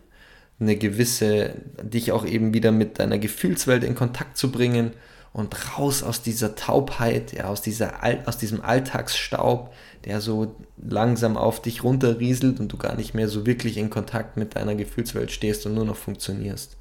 eine 0.59 0.75
gewisse, 0.75 1.55
dich 1.81 2.11
auch 2.11 2.25
eben 2.25 2.53
wieder 2.53 2.71
mit 2.71 2.99
deiner 2.99 3.17
Gefühlswelt 3.17 3.83
in 3.83 3.95
Kontakt 3.95 4.37
zu 4.37 4.51
bringen 4.51 4.91
und 5.33 5.77
raus 5.77 6.03
aus 6.03 6.21
dieser 6.21 6.55
Taubheit, 6.55 7.31
ja, 7.33 7.45
aus, 7.45 7.61
dieser, 7.61 7.93
aus 8.25 8.37
diesem 8.37 8.61
Alltagsstaub, 8.61 9.73
der 10.05 10.19
so 10.19 10.55
langsam 10.77 11.37
auf 11.37 11.61
dich 11.61 11.83
runterrieselt 11.83 12.59
und 12.59 12.71
du 12.71 12.77
gar 12.77 12.95
nicht 12.95 13.13
mehr 13.13 13.29
so 13.29 13.45
wirklich 13.45 13.77
in 13.77 13.89
Kontakt 13.89 14.35
mit 14.35 14.55
deiner 14.55 14.75
Gefühlswelt 14.75 15.31
stehst 15.31 15.65
und 15.65 15.73
nur 15.73 15.85
noch 15.85 15.95
funktionierst. 15.95 16.75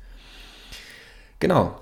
Genau. 1.38 1.80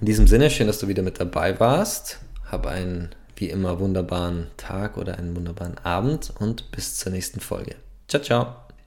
In 0.00 0.06
diesem 0.06 0.26
Sinne, 0.26 0.48
schön, 0.50 0.66
dass 0.66 0.78
du 0.78 0.88
wieder 0.88 1.02
mit 1.02 1.20
dabei 1.20 1.60
warst. 1.60 2.20
Hab 2.50 2.66
einen 2.66 3.10
wie 3.36 3.50
immer 3.50 3.80
wunderbaren 3.80 4.48
Tag 4.56 4.96
oder 4.96 5.18
einen 5.18 5.36
wunderbaren 5.36 5.78
Abend 5.78 6.32
und 6.38 6.70
bis 6.72 6.96
zur 6.96 7.12
nächsten 7.12 7.40
Folge. 7.40 7.76
Ciao, 8.08 8.22
ciao. 8.22 8.59